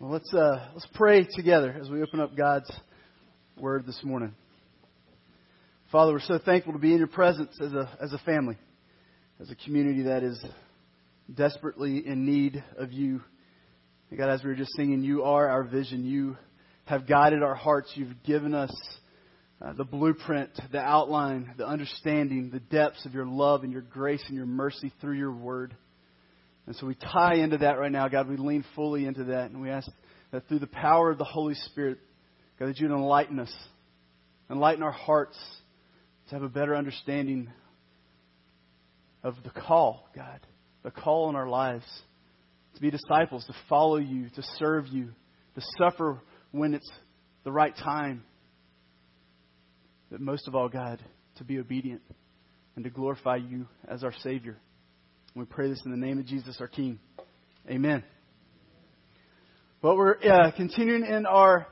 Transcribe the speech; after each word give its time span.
Well, 0.00 0.12
let's 0.12 0.32
uh, 0.32 0.66
let's 0.72 0.86
pray 0.94 1.28
together 1.30 1.76
as 1.78 1.90
we 1.90 2.02
open 2.02 2.20
up 2.20 2.34
God's 2.34 2.72
Word 3.58 3.84
this 3.84 4.00
morning. 4.02 4.34
Father, 5.92 6.12
we're 6.12 6.20
so 6.20 6.38
thankful 6.42 6.72
to 6.72 6.78
be 6.78 6.92
in 6.92 6.98
Your 7.00 7.06
presence 7.06 7.54
as 7.60 7.74
a 7.74 7.98
as 8.00 8.14
a 8.14 8.18
family, 8.20 8.56
as 9.42 9.50
a 9.50 9.54
community 9.56 10.04
that 10.04 10.22
is 10.22 10.42
desperately 11.34 11.98
in 12.06 12.24
need 12.24 12.64
of 12.78 12.92
You. 12.92 13.20
And 14.08 14.18
God, 14.18 14.30
as 14.30 14.42
we 14.42 14.48
were 14.48 14.56
just 14.56 14.74
singing, 14.74 15.02
You 15.02 15.24
are 15.24 15.46
our 15.46 15.64
vision. 15.64 16.06
You 16.06 16.38
have 16.86 17.06
guided 17.06 17.42
our 17.42 17.54
hearts. 17.54 17.92
You've 17.94 18.22
given 18.22 18.54
us 18.54 18.74
uh, 19.60 19.74
the 19.74 19.84
blueprint, 19.84 20.58
the 20.72 20.80
outline, 20.80 21.52
the 21.58 21.66
understanding, 21.66 22.48
the 22.50 22.60
depths 22.60 23.04
of 23.04 23.12
Your 23.12 23.26
love 23.26 23.64
and 23.64 23.72
Your 23.72 23.82
grace 23.82 24.24
and 24.28 24.34
Your 24.34 24.46
mercy 24.46 24.94
through 25.02 25.18
Your 25.18 25.32
Word. 25.32 25.76
And 26.66 26.76
so 26.76 26.86
we 26.86 26.94
tie 26.94 27.34
into 27.34 27.58
that 27.58 27.78
right 27.78 27.90
now, 27.90 28.08
God. 28.08 28.28
We 28.28 28.36
lean 28.36 28.64
fully 28.74 29.06
into 29.06 29.24
that, 29.24 29.50
and 29.50 29.60
we 29.60 29.70
ask 29.70 29.90
that 30.30 30.46
through 30.48 30.60
the 30.60 30.66
power 30.66 31.10
of 31.10 31.18
the 31.18 31.24
Holy 31.24 31.54
Spirit, 31.54 31.98
God, 32.58 32.68
that 32.68 32.78
you'd 32.78 32.90
enlighten 32.90 33.40
us, 33.40 33.52
enlighten 34.50 34.82
our 34.82 34.92
hearts 34.92 35.38
to 36.28 36.34
have 36.34 36.42
a 36.42 36.48
better 36.48 36.76
understanding 36.76 37.50
of 39.22 39.34
the 39.42 39.50
call, 39.50 40.08
God, 40.14 40.40
the 40.82 40.90
call 40.90 41.28
in 41.28 41.36
our 41.36 41.48
lives 41.48 41.84
to 42.74 42.80
be 42.80 42.90
disciples, 42.90 43.44
to 43.46 43.54
follow 43.68 43.96
you, 43.96 44.28
to 44.30 44.42
serve 44.58 44.86
you, 44.86 45.10
to 45.54 45.62
suffer 45.78 46.20
when 46.52 46.74
it's 46.74 46.90
the 47.44 47.52
right 47.52 47.76
time. 47.76 48.22
But 50.10 50.20
most 50.20 50.48
of 50.48 50.54
all, 50.54 50.68
God, 50.68 51.02
to 51.36 51.44
be 51.44 51.58
obedient 51.58 52.02
and 52.76 52.84
to 52.84 52.90
glorify 52.90 53.36
you 53.36 53.66
as 53.88 54.04
our 54.04 54.12
Savior. 54.22 54.56
We 55.36 55.44
pray 55.44 55.68
this 55.68 55.80
in 55.84 55.92
the 55.92 55.96
name 55.96 56.18
of 56.18 56.26
Jesus, 56.26 56.56
our 56.58 56.66
King. 56.66 56.98
Amen. 57.68 58.02
Well, 59.80 59.96
we're 59.96 60.16
uh, 60.16 60.50
continuing 60.56 61.06
in 61.06 61.24
our 61.24 61.68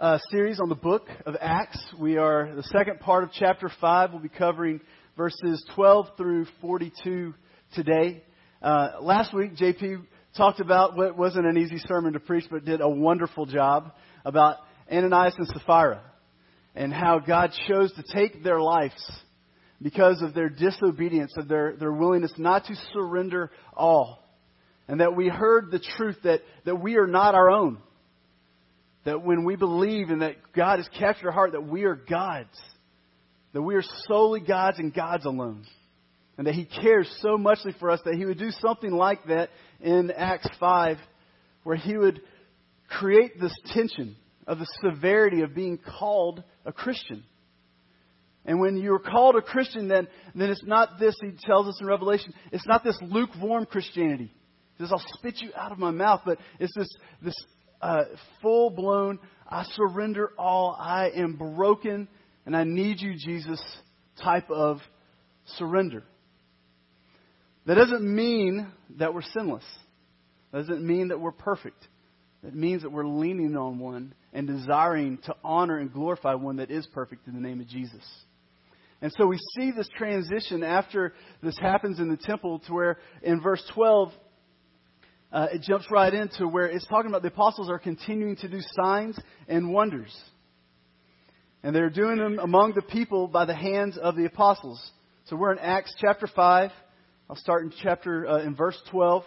uh, 0.00 0.18
series 0.30 0.60
on 0.60 0.68
the 0.68 0.76
book 0.76 1.08
of 1.26 1.34
Acts. 1.40 1.84
We 1.98 2.18
are 2.18 2.54
the 2.54 2.62
second 2.62 3.00
part 3.00 3.24
of 3.24 3.30
chapter 3.32 3.68
5. 3.80 4.12
We'll 4.12 4.22
be 4.22 4.28
covering 4.28 4.80
verses 5.16 5.64
12 5.74 6.10
through 6.16 6.46
42 6.60 7.34
today. 7.74 8.22
Uh, 8.62 8.92
last 9.00 9.34
week, 9.34 9.56
JP 9.56 10.06
talked 10.36 10.60
about 10.60 10.96
what 10.96 11.18
wasn't 11.18 11.46
an 11.46 11.58
easy 11.58 11.82
sermon 11.88 12.12
to 12.12 12.20
preach, 12.20 12.44
but 12.48 12.64
did 12.64 12.80
a 12.80 12.88
wonderful 12.88 13.44
job 13.44 13.90
about 14.24 14.58
Ananias 14.88 15.34
and 15.36 15.48
Sapphira 15.48 16.00
and 16.76 16.92
how 16.92 17.18
God 17.18 17.50
chose 17.66 17.92
to 17.94 18.04
take 18.14 18.44
their 18.44 18.60
lives 18.60 18.94
because 19.82 20.22
of 20.22 20.32
their 20.32 20.48
disobedience, 20.48 21.32
of 21.36 21.48
their, 21.48 21.74
their 21.76 21.92
willingness 21.92 22.32
not 22.38 22.64
to 22.66 22.74
surrender 22.92 23.50
all. 23.74 24.22
And 24.86 25.00
that 25.00 25.16
we 25.16 25.28
heard 25.28 25.70
the 25.70 25.82
truth 25.96 26.16
that, 26.24 26.40
that 26.64 26.76
we 26.76 26.96
are 26.96 27.06
not 27.06 27.34
our 27.34 27.50
own. 27.50 27.78
That 29.04 29.22
when 29.22 29.44
we 29.44 29.56
believe 29.56 30.10
and 30.10 30.22
that 30.22 30.36
God 30.54 30.78
has 30.78 30.88
captured 30.98 31.26
our 31.28 31.32
heart, 31.32 31.52
that 31.52 31.66
we 31.66 31.84
are 31.84 31.96
God's. 31.96 32.56
That 33.52 33.62
we 33.62 33.74
are 33.74 33.82
solely 34.06 34.40
God's 34.40 34.78
and 34.78 34.94
God's 34.94 35.24
alone. 35.24 35.64
And 36.38 36.46
that 36.46 36.54
He 36.54 36.64
cares 36.64 37.12
so 37.20 37.36
muchly 37.36 37.74
for 37.80 37.90
us 37.90 38.00
that 38.04 38.14
He 38.14 38.24
would 38.24 38.38
do 38.38 38.50
something 38.60 38.92
like 38.92 39.26
that 39.26 39.50
in 39.80 40.10
Acts 40.12 40.48
5, 40.60 40.98
where 41.64 41.76
He 41.76 41.96
would 41.96 42.20
create 42.88 43.40
this 43.40 43.56
tension 43.72 44.16
of 44.46 44.58
the 44.58 44.66
severity 44.82 45.42
of 45.42 45.54
being 45.54 45.78
called 45.78 46.42
a 46.64 46.72
Christian. 46.72 47.24
And 48.44 48.60
when 48.60 48.76
you're 48.76 48.98
called 48.98 49.36
a 49.36 49.42
Christian, 49.42 49.88
then, 49.88 50.08
then 50.34 50.50
it's 50.50 50.64
not 50.64 50.98
this, 50.98 51.14
he 51.20 51.30
tells 51.44 51.68
us 51.68 51.78
in 51.80 51.86
Revelation, 51.86 52.34
it's 52.50 52.66
not 52.66 52.82
this 52.82 52.98
lukewarm 53.00 53.66
Christianity. 53.66 54.32
He 54.76 54.84
says, 54.84 54.92
I'll 54.92 55.04
spit 55.14 55.40
you 55.40 55.50
out 55.56 55.70
of 55.70 55.78
my 55.78 55.92
mouth, 55.92 56.22
but 56.24 56.38
it's 56.58 56.74
this, 56.74 56.88
this 57.22 57.36
uh, 57.80 58.04
full 58.40 58.70
blown, 58.70 59.20
I 59.48 59.64
surrender 59.74 60.32
all, 60.38 60.76
I 60.78 61.10
am 61.14 61.36
broken, 61.36 62.08
and 62.44 62.56
I 62.56 62.64
need 62.64 63.00
you, 63.00 63.14
Jesus, 63.16 63.62
type 64.22 64.50
of 64.50 64.78
surrender. 65.56 66.02
That 67.66 67.74
doesn't 67.74 68.02
mean 68.02 68.66
that 68.98 69.14
we're 69.14 69.22
sinless. 69.22 69.64
That 70.50 70.66
doesn't 70.66 70.84
mean 70.84 71.08
that 71.08 71.20
we're 71.20 71.30
perfect. 71.32 71.86
That 72.42 72.54
means 72.54 72.82
that 72.82 72.90
we're 72.90 73.06
leaning 73.06 73.56
on 73.56 73.78
one 73.78 74.14
and 74.32 74.48
desiring 74.48 75.18
to 75.26 75.36
honor 75.44 75.78
and 75.78 75.92
glorify 75.92 76.34
one 76.34 76.56
that 76.56 76.72
is 76.72 76.86
perfect 76.88 77.28
in 77.28 77.34
the 77.34 77.40
name 77.40 77.60
of 77.60 77.68
Jesus. 77.68 78.02
And 79.02 79.12
so 79.18 79.26
we 79.26 79.38
see 79.56 79.72
this 79.72 79.88
transition 79.98 80.62
after 80.62 81.12
this 81.42 81.58
happens 81.58 81.98
in 81.98 82.08
the 82.08 82.16
temple 82.16 82.60
to 82.60 82.72
where 82.72 82.98
in 83.20 83.40
verse 83.40 83.62
12, 83.74 84.12
uh, 85.32 85.48
it 85.52 85.62
jumps 85.62 85.86
right 85.90 86.14
into 86.14 86.46
where 86.46 86.66
it's 86.66 86.86
talking 86.86 87.08
about 87.08 87.22
the 87.22 87.28
apostles 87.28 87.68
are 87.68 87.80
continuing 87.80 88.36
to 88.36 88.48
do 88.48 88.60
signs 88.80 89.18
and 89.48 89.72
wonders. 89.72 90.16
And 91.64 91.74
they're 91.74 91.90
doing 91.90 92.16
them 92.16 92.38
among 92.38 92.74
the 92.74 92.82
people 92.82 93.26
by 93.26 93.44
the 93.44 93.54
hands 93.54 93.98
of 93.98 94.14
the 94.14 94.24
apostles. 94.24 94.80
So 95.24 95.34
we're 95.34 95.52
in 95.52 95.58
Acts 95.58 95.94
chapter 96.00 96.28
5. 96.28 96.70
I'll 97.28 97.36
start 97.36 97.64
in 97.64 97.72
chapter, 97.82 98.28
uh, 98.28 98.42
in 98.44 98.54
verse 98.54 98.80
12. 98.92 99.24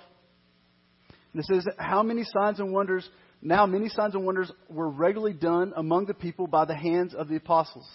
And 1.34 1.44
it 1.44 1.46
says, 1.48 1.68
How 1.78 2.02
many 2.02 2.24
signs 2.24 2.60
and 2.60 2.72
wonders, 2.72 3.08
now 3.42 3.66
many 3.66 3.90
signs 3.90 4.16
and 4.16 4.26
wonders 4.26 4.50
were 4.70 4.90
regularly 4.90 5.34
done 5.34 5.74
among 5.76 6.06
the 6.06 6.14
people 6.14 6.48
by 6.48 6.64
the 6.64 6.76
hands 6.76 7.14
of 7.14 7.28
the 7.28 7.36
apostles. 7.36 7.88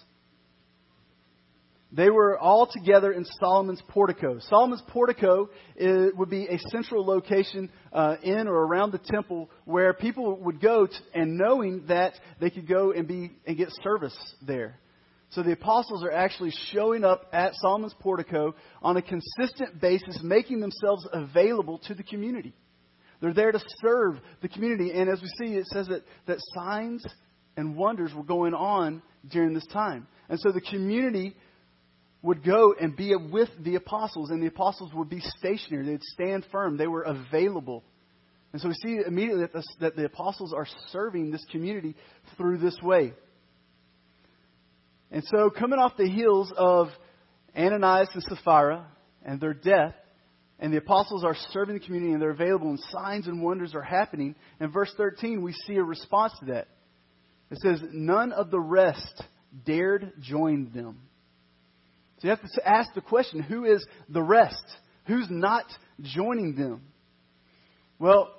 They 1.93 2.09
were 2.09 2.39
all 2.39 2.69
together 2.73 3.13
in 3.13 3.25
Solomon's 3.41 3.83
portico. 3.89 4.39
Solomon's 4.49 4.83
portico 4.89 5.51
would 5.77 6.31
be 6.31 6.47
a 6.47 6.59
central 6.71 7.05
location 7.05 7.69
uh, 7.93 8.17
in 8.23 8.47
or 8.47 8.55
around 8.55 8.93
the 8.93 8.99
temple 8.99 9.51
where 9.65 9.93
people 9.93 10.37
would 10.43 10.61
go 10.61 10.87
to, 10.87 10.95
and 11.15 11.37
knowing 11.37 11.87
that 11.89 12.15
they 12.41 12.51
could 12.51 12.69
go 12.69 12.93
and 12.93 13.09
be 13.09 13.33
and 13.45 13.57
get 13.57 13.71
service 13.83 14.17
there. 14.41 14.79
So 15.31 15.43
the 15.43 15.53
apostles 15.53 16.05
are 16.05 16.13
actually 16.13 16.53
showing 16.73 17.05
up 17.05 17.29
at 17.33 17.55
Solomon's 17.55 17.95
portico 18.01 18.55
on 18.83 18.97
a 18.97 19.03
consistent 19.03 19.81
basis, 19.81 20.21
making 20.23 20.61
themselves 20.61 21.07
available 21.13 21.79
to 21.87 21.95
the 21.95 22.03
community. 22.03 22.53
They're 23.21 23.35
there 23.35 23.53
to 23.53 23.63
serve 23.83 24.21
the 24.43 24.49
community. 24.49 24.93
And 24.93 25.09
as 25.09 25.21
we 25.21 25.29
see, 25.39 25.55
it 25.55 25.67
says 25.67 25.89
that, 25.89 26.03
that 26.27 26.39
signs 26.55 27.05
and 27.57 27.77
wonders 27.77 28.13
were 28.15 28.25
going 28.25 28.55
on 28.55 29.03
during 29.31 29.55
this 29.55 29.67
time. 29.73 30.09
And 30.29 30.39
so 30.41 30.51
the 30.53 30.61
community 30.61 31.37
would 32.23 32.45
go 32.45 32.75
and 32.79 32.97
be 32.97 33.15
with 33.17 33.49
the 33.61 33.77
apostles, 33.77 34.31
and 34.31 34.43
the 34.43 34.47
apostles 34.47 34.93
would 34.95 35.09
be 35.09 35.21
stationary. 35.39 35.87
They'd 35.87 36.03
stand 36.03 36.47
firm. 36.53 36.77
They 36.77 36.87
were 36.87 37.03
available. 37.03 37.83
And 38.53 38.61
so 38.61 38.69
we 38.69 38.75
see 38.75 38.99
immediately 39.07 39.43
that 39.43 39.53
the, 39.53 39.65
that 39.81 39.97
the 39.97 40.05
apostles 40.05 40.53
are 40.53 40.67
serving 40.91 41.31
this 41.31 41.45
community 41.51 41.95
through 42.37 42.59
this 42.59 42.77
way. 42.83 43.15
And 45.11 45.25
so, 45.25 45.51
coming 45.51 45.79
off 45.79 45.97
the 45.97 46.09
heels 46.09 46.53
of 46.57 46.89
Ananias 47.57 48.09
and 48.15 48.23
Sapphira 48.25 48.87
and 49.25 49.41
their 49.41 49.55
death, 49.55 49.95
and 50.59 50.73
the 50.73 50.79
apostles 50.79 51.25
are 51.25 51.37
serving 51.53 51.75
the 51.75 51.85
community 51.85 52.13
and 52.13 52.21
they're 52.21 52.31
available, 52.31 52.69
and 52.69 52.79
signs 52.91 53.27
and 53.27 53.43
wonders 53.43 53.75
are 53.75 53.83
happening. 53.83 54.35
In 54.61 54.71
verse 54.71 54.93
13, 54.97 55.43
we 55.43 55.53
see 55.67 55.77
a 55.77 55.83
response 55.83 56.33
to 56.41 56.53
that. 56.53 56.69
It 57.51 57.59
says, 57.63 57.81
None 57.93 58.33
of 58.33 58.51
the 58.51 58.61
rest 58.61 59.23
dared 59.65 60.13
join 60.21 60.71
them. 60.73 61.01
So 62.21 62.29
you 62.29 62.31
have 62.31 62.43
to 62.43 62.69
ask 62.69 62.93
the 62.95 63.01
question 63.01 63.41
who 63.41 63.65
is 63.65 63.85
the 64.09 64.23
rest? 64.23 64.63
Who's 65.07 65.27
not 65.31 65.65
joining 66.03 66.55
them? 66.55 66.83
Well, 67.99 68.31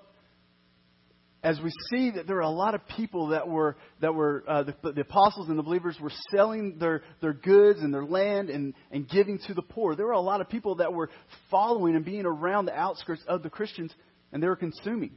as 1.43 1.59
we 1.59 1.71
see 1.89 2.11
that 2.11 2.27
there 2.27 2.37
are 2.37 2.41
a 2.41 2.49
lot 2.49 2.75
of 2.75 2.87
people 2.95 3.29
that 3.29 3.47
were 3.47 3.75
that 3.99 4.13
were 4.13 4.43
uh, 4.47 4.63
the, 4.63 4.91
the, 4.91 5.01
apostles 5.01 5.49
and 5.49 5.57
the 5.57 5.63
believers 5.63 5.97
were 5.99 6.11
selling 6.29 6.77
their 6.77 7.01
their 7.19 7.33
goods 7.33 7.79
and 7.81 7.91
their 7.91 8.05
land 8.05 8.51
and 8.51 8.75
and 8.91 9.09
giving 9.09 9.39
to 9.47 9.55
the 9.55 9.63
poor. 9.63 9.95
There 9.95 10.05
were 10.05 10.11
a 10.11 10.21
lot 10.21 10.41
of 10.41 10.49
people 10.49 10.75
that 10.75 10.93
were 10.93 11.09
following 11.49 11.95
and 11.95 12.05
being 12.05 12.27
around 12.27 12.65
the 12.65 12.77
outskirts 12.77 13.23
of 13.27 13.41
the 13.41 13.49
Christians, 13.49 13.91
and 14.31 14.43
they 14.43 14.47
were 14.47 14.55
consuming. 14.55 15.13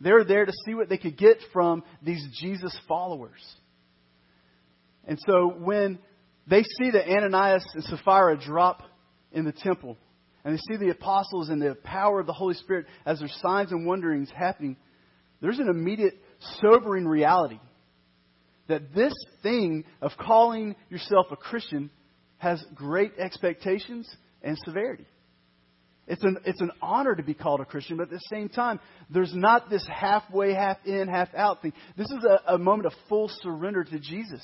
They 0.00 0.10
were 0.10 0.24
there 0.24 0.44
to 0.44 0.52
see 0.66 0.74
what 0.74 0.88
they 0.88 0.98
could 0.98 1.16
get 1.16 1.36
from 1.52 1.84
these 2.02 2.26
Jesus 2.40 2.76
followers. 2.88 3.40
And 5.04 5.18
so 5.24 5.48
when 5.48 6.00
they 6.46 6.62
see 6.62 6.90
that 6.90 7.08
Ananias 7.08 7.64
and 7.74 7.84
Sapphira 7.84 8.36
drop 8.36 8.82
in 9.32 9.44
the 9.44 9.52
temple, 9.52 9.96
and 10.44 10.54
they 10.54 10.60
see 10.68 10.76
the 10.76 10.90
apostles 10.90 11.48
and 11.48 11.62
the 11.62 11.76
power 11.84 12.20
of 12.20 12.26
the 12.26 12.32
Holy 12.32 12.54
Spirit 12.54 12.86
as 13.06 13.20
their 13.20 13.30
signs 13.40 13.72
and 13.72 13.86
wonderings 13.86 14.30
happening. 14.30 14.76
There's 15.40 15.58
an 15.58 15.68
immediate 15.68 16.14
sobering 16.60 17.06
reality 17.06 17.60
that 18.68 18.94
this 18.94 19.14
thing 19.42 19.84
of 20.00 20.12
calling 20.18 20.76
yourself 20.88 21.26
a 21.30 21.36
Christian 21.36 21.90
has 22.38 22.64
great 22.74 23.12
expectations 23.18 24.08
and 24.42 24.56
severity. 24.64 25.06
It's 26.08 26.22
an, 26.24 26.38
it's 26.44 26.60
an 26.60 26.72
honor 26.80 27.14
to 27.14 27.22
be 27.22 27.34
called 27.34 27.60
a 27.60 27.64
Christian, 27.64 27.96
but 27.96 28.04
at 28.04 28.10
the 28.10 28.20
same 28.28 28.48
time, 28.48 28.80
there's 29.08 29.32
not 29.34 29.70
this 29.70 29.86
halfway, 29.88 30.52
half 30.52 30.78
in, 30.84 31.06
half 31.06 31.32
out 31.34 31.62
thing. 31.62 31.72
This 31.96 32.10
is 32.10 32.24
a, 32.24 32.54
a 32.54 32.58
moment 32.58 32.86
of 32.86 32.92
full 33.08 33.30
surrender 33.42 33.84
to 33.84 33.98
Jesus. 34.00 34.42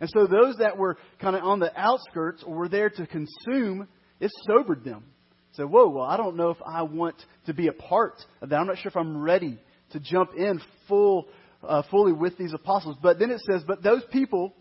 And 0.00 0.08
so 0.10 0.26
those 0.26 0.56
that 0.56 0.78
were 0.78 0.96
kind 1.20 1.36
of 1.36 1.44
on 1.44 1.60
the 1.60 1.72
outskirts 1.78 2.42
or 2.44 2.54
were 2.54 2.68
there 2.68 2.90
to 2.90 3.06
consume, 3.06 3.86
it 4.18 4.30
sobered 4.46 4.82
them. 4.84 5.04
So, 5.52 5.66
whoa, 5.66 5.88
well, 5.88 6.04
I 6.04 6.16
don't 6.16 6.36
know 6.36 6.50
if 6.50 6.58
I 6.64 6.82
want 6.82 7.16
to 7.46 7.54
be 7.54 7.68
a 7.68 7.72
part 7.72 8.14
of 8.40 8.48
that. 8.48 8.56
I'm 8.56 8.66
not 8.66 8.78
sure 8.78 8.90
if 8.90 8.96
I'm 8.96 9.20
ready 9.20 9.58
to 9.92 10.00
jump 10.00 10.30
in 10.36 10.60
full, 10.88 11.26
uh, 11.62 11.82
fully 11.90 12.12
with 12.12 12.38
these 12.38 12.54
apostles. 12.54 12.96
But 13.02 13.18
then 13.18 13.30
it 13.30 13.40
says, 13.50 13.62
but 13.66 13.82
those 13.82 14.02
people 14.12 14.54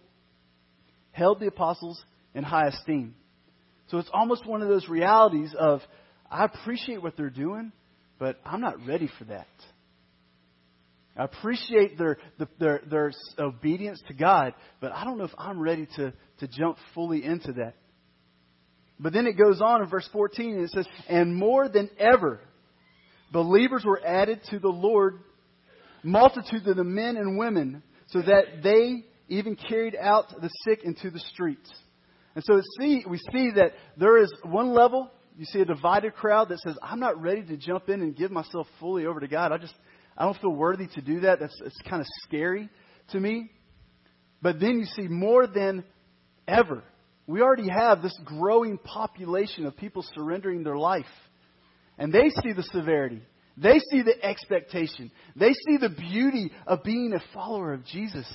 held 1.11 1.39
the 1.39 1.47
apostles 1.47 2.03
in 2.33 2.43
high 2.43 2.67
esteem. 2.67 3.15
So 3.89 3.97
it's 3.97 4.09
almost 4.13 4.45
one 4.45 4.61
of 4.61 4.67
those 4.67 4.87
realities 4.87 5.53
of, 5.57 5.81
I 6.29 6.45
appreciate 6.45 7.01
what 7.01 7.17
they're 7.17 7.29
doing, 7.29 7.71
but 8.17 8.39
I'm 8.45 8.61
not 8.61 8.85
ready 8.85 9.09
for 9.17 9.25
that. 9.25 9.47
I 11.19 11.25
appreciate 11.25 11.97
their, 11.97 12.17
their, 12.59 12.81
their 12.89 13.11
obedience 13.37 14.01
to 14.07 14.13
God, 14.13 14.53
but 14.79 14.93
I 14.93 15.03
don't 15.03 15.17
know 15.17 15.25
if 15.25 15.35
I'm 15.37 15.59
ready 15.59 15.85
to, 15.97 16.13
to 16.39 16.47
jump 16.47 16.77
fully 16.95 17.25
into 17.25 17.51
that. 17.53 17.73
But 19.01 19.11
then 19.11 19.27
it 19.27 19.33
goes 19.33 19.59
on 19.61 19.83
in 19.83 19.89
verse 19.89 20.07
14 20.13 20.53
and 20.53 20.63
it 20.63 20.69
says, 20.71 20.87
And 21.09 21.35
more 21.35 21.67
than 21.67 21.89
ever, 21.99 22.39
believers 23.33 23.83
were 23.83 24.01
added 24.03 24.39
to 24.51 24.59
the 24.59 24.69
Lord, 24.69 25.19
multitudes 26.03 26.65
of 26.65 26.77
the 26.77 26.85
men 26.85 27.17
and 27.17 27.37
women, 27.37 27.83
so 28.07 28.21
that 28.21 28.63
they 28.63 29.03
even 29.27 29.57
carried 29.57 29.97
out 30.01 30.29
the 30.41 30.49
sick 30.65 30.85
into 30.85 31.11
the 31.11 31.19
streets. 31.19 31.69
And 32.35 32.45
so 32.45 32.61
see, 32.79 33.03
we 33.07 33.17
see 33.17 33.51
that 33.55 33.73
there 33.97 34.17
is 34.23 34.31
one 34.43 34.73
level, 34.73 35.11
you 35.37 35.43
see 35.43 35.59
a 35.59 35.65
divided 35.65 36.15
crowd 36.15 36.47
that 36.49 36.59
says, 36.59 36.77
I'm 36.81 37.01
not 37.01 37.21
ready 37.21 37.43
to 37.43 37.57
jump 37.57 37.89
in 37.89 38.01
and 38.01 38.15
give 38.15 38.31
myself 38.31 38.67
fully 38.79 39.05
over 39.05 39.19
to 39.19 39.27
God. 39.27 39.51
I 39.51 39.57
just, 39.57 39.73
I 40.19 40.25
don't 40.25 40.37
feel 40.41 40.53
worthy 40.53 40.87
to 40.87 41.01
do 41.01 41.21
that. 41.21 41.39
That's 41.39 41.55
it's 41.65 41.79
kind 41.89 42.01
of 42.01 42.07
scary 42.23 42.69
to 43.11 43.19
me. 43.19 43.49
But 44.41 44.59
then 44.59 44.79
you 44.79 44.85
see 44.85 45.07
more 45.07 45.47
than 45.47 45.85
ever. 46.47 46.83
We 47.25 47.41
already 47.41 47.69
have 47.69 48.01
this 48.01 48.17
growing 48.25 48.77
population 48.77 49.65
of 49.65 49.77
people 49.77 50.03
surrendering 50.13 50.63
their 50.63 50.77
life. 50.77 51.05
And 51.97 52.11
they 52.11 52.29
see 52.41 52.53
the 52.53 52.63
severity. 52.63 53.21
They 53.55 53.79
see 53.91 54.01
the 54.01 54.15
expectation. 54.23 55.11
They 55.35 55.53
see 55.53 55.77
the 55.77 55.89
beauty 55.89 56.51
of 56.67 56.83
being 56.83 57.13
a 57.13 57.23
follower 57.33 57.73
of 57.73 57.85
Jesus. 57.85 58.25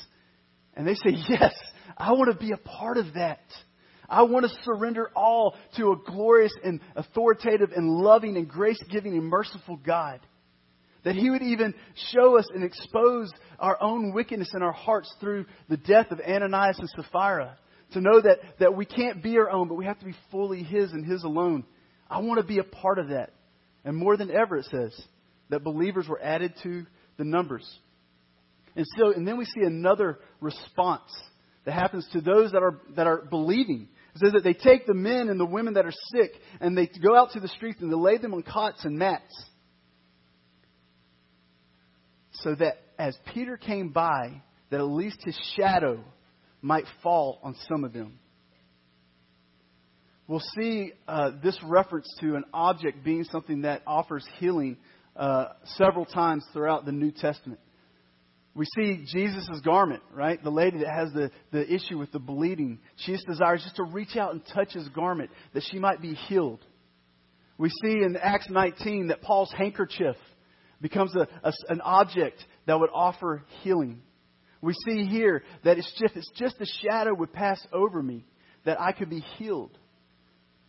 And 0.74 0.86
they 0.86 0.94
say, 0.94 1.16
Yes, 1.28 1.54
I 1.98 2.12
want 2.12 2.32
to 2.32 2.38
be 2.38 2.52
a 2.52 2.56
part 2.56 2.96
of 2.96 3.14
that. 3.14 3.40
I 4.08 4.22
want 4.22 4.44
to 4.44 4.62
surrender 4.64 5.10
all 5.16 5.54
to 5.76 5.92
a 5.92 5.96
glorious 5.96 6.52
and 6.62 6.80
authoritative 6.94 7.72
and 7.74 7.88
loving 7.88 8.36
and 8.36 8.48
grace 8.48 8.82
giving 8.90 9.14
and 9.14 9.24
merciful 9.24 9.76
God. 9.76 10.20
That 11.04 11.14
He 11.14 11.30
would 11.30 11.42
even 11.42 11.74
show 12.12 12.38
us 12.38 12.46
and 12.54 12.64
expose 12.64 13.30
our 13.58 13.80
own 13.82 14.12
wickedness 14.12 14.50
in 14.54 14.62
our 14.62 14.72
hearts 14.72 15.12
through 15.20 15.46
the 15.68 15.76
death 15.76 16.10
of 16.10 16.20
Ananias 16.20 16.78
and 16.78 16.88
Sapphira. 16.90 17.58
To 17.92 18.00
know 18.00 18.20
that, 18.20 18.38
that 18.58 18.74
we 18.74 18.86
can't 18.86 19.22
be 19.22 19.36
our 19.38 19.50
own, 19.50 19.68
but 19.68 19.74
we 19.74 19.84
have 19.84 19.98
to 20.00 20.06
be 20.06 20.14
fully 20.30 20.62
His 20.62 20.92
and 20.92 21.04
His 21.04 21.22
alone. 21.22 21.64
I 22.10 22.20
want 22.20 22.40
to 22.40 22.46
be 22.46 22.58
a 22.58 22.64
part 22.64 22.98
of 22.98 23.08
that. 23.08 23.30
And 23.84 23.96
more 23.96 24.16
than 24.16 24.30
ever, 24.30 24.56
it 24.56 24.66
says 24.66 24.98
that 25.50 25.62
believers 25.62 26.08
were 26.08 26.20
added 26.20 26.54
to 26.62 26.86
the 27.18 27.24
numbers. 27.24 27.68
And 28.76 28.86
so, 28.98 29.12
and 29.12 29.26
then 29.26 29.36
we 29.36 29.44
see 29.44 29.62
another 29.62 30.18
response 30.40 31.10
that 31.64 31.72
happens 31.72 32.08
to 32.12 32.20
those 32.20 32.52
that 32.52 32.62
are, 32.62 32.80
that 32.96 33.06
are 33.06 33.24
believing. 33.24 33.88
It 34.14 34.18
says 34.18 34.32
that 34.32 34.44
they 34.44 34.54
take 34.54 34.86
the 34.86 34.94
men 34.94 35.28
and 35.28 35.38
the 35.38 35.46
women 35.46 35.74
that 35.74 35.86
are 35.86 35.92
sick 36.12 36.32
and 36.60 36.76
they 36.76 36.86
go 36.86 37.16
out 37.16 37.32
to 37.32 37.40
the 37.40 37.48
streets 37.48 37.80
and 37.80 37.90
they 37.90 37.96
lay 37.96 38.18
them 38.18 38.34
on 38.34 38.42
cots 38.42 38.84
and 38.84 38.98
mats 38.98 39.34
so 42.42 42.54
that 42.54 42.78
as 42.98 43.16
Peter 43.32 43.56
came 43.56 43.90
by, 43.90 44.42
that 44.70 44.80
at 44.80 44.84
least 44.84 45.18
his 45.24 45.38
shadow 45.56 46.02
might 46.62 46.84
fall 47.02 47.38
on 47.42 47.54
some 47.68 47.84
of 47.84 47.92
them. 47.92 48.18
We'll 50.26 50.42
see 50.56 50.92
uh, 51.06 51.32
this 51.42 51.58
reference 51.62 52.08
to 52.20 52.34
an 52.36 52.44
object 52.54 53.04
being 53.04 53.24
something 53.24 53.62
that 53.62 53.82
offers 53.86 54.26
healing 54.38 54.78
uh, 55.16 55.48
several 55.76 56.06
times 56.06 56.44
throughout 56.52 56.86
the 56.86 56.92
New 56.92 57.10
Testament. 57.10 57.60
We 58.54 58.66
see 58.76 59.04
Jesus' 59.12 59.60
garment, 59.64 60.02
right? 60.12 60.42
The 60.42 60.50
lady 60.50 60.78
that 60.78 60.88
has 60.88 61.12
the, 61.12 61.30
the 61.50 61.70
issue 61.72 61.98
with 61.98 62.12
the 62.12 62.20
bleeding. 62.20 62.78
She 62.96 63.12
just 63.12 63.26
desires 63.26 63.62
just 63.62 63.76
to 63.76 63.82
reach 63.82 64.16
out 64.16 64.32
and 64.32 64.42
touch 64.54 64.72
his 64.72 64.88
garment 64.88 65.30
that 65.52 65.64
she 65.70 65.78
might 65.78 66.00
be 66.00 66.14
healed. 66.14 66.64
We 67.58 67.68
see 67.68 67.92
in 67.92 68.16
Acts 68.20 68.48
19 68.48 69.08
that 69.08 69.22
Paul's 69.22 69.52
handkerchief 69.56 70.16
becomes 70.84 71.16
a, 71.16 71.26
a, 71.42 71.52
an 71.70 71.80
object 71.80 72.44
that 72.66 72.78
would 72.78 72.90
offer 72.92 73.42
healing. 73.62 74.02
We 74.60 74.74
see 74.86 75.06
here 75.06 75.42
that 75.64 75.78
it's 75.78 75.90
just, 75.98 76.14
it's 76.14 76.30
just 76.36 76.60
a 76.60 76.66
shadow 76.82 77.14
would 77.14 77.32
pass 77.32 77.58
over 77.72 78.02
me 78.02 78.26
that 78.66 78.78
I 78.78 78.92
could 78.92 79.08
be 79.08 79.20
healed. 79.38 79.78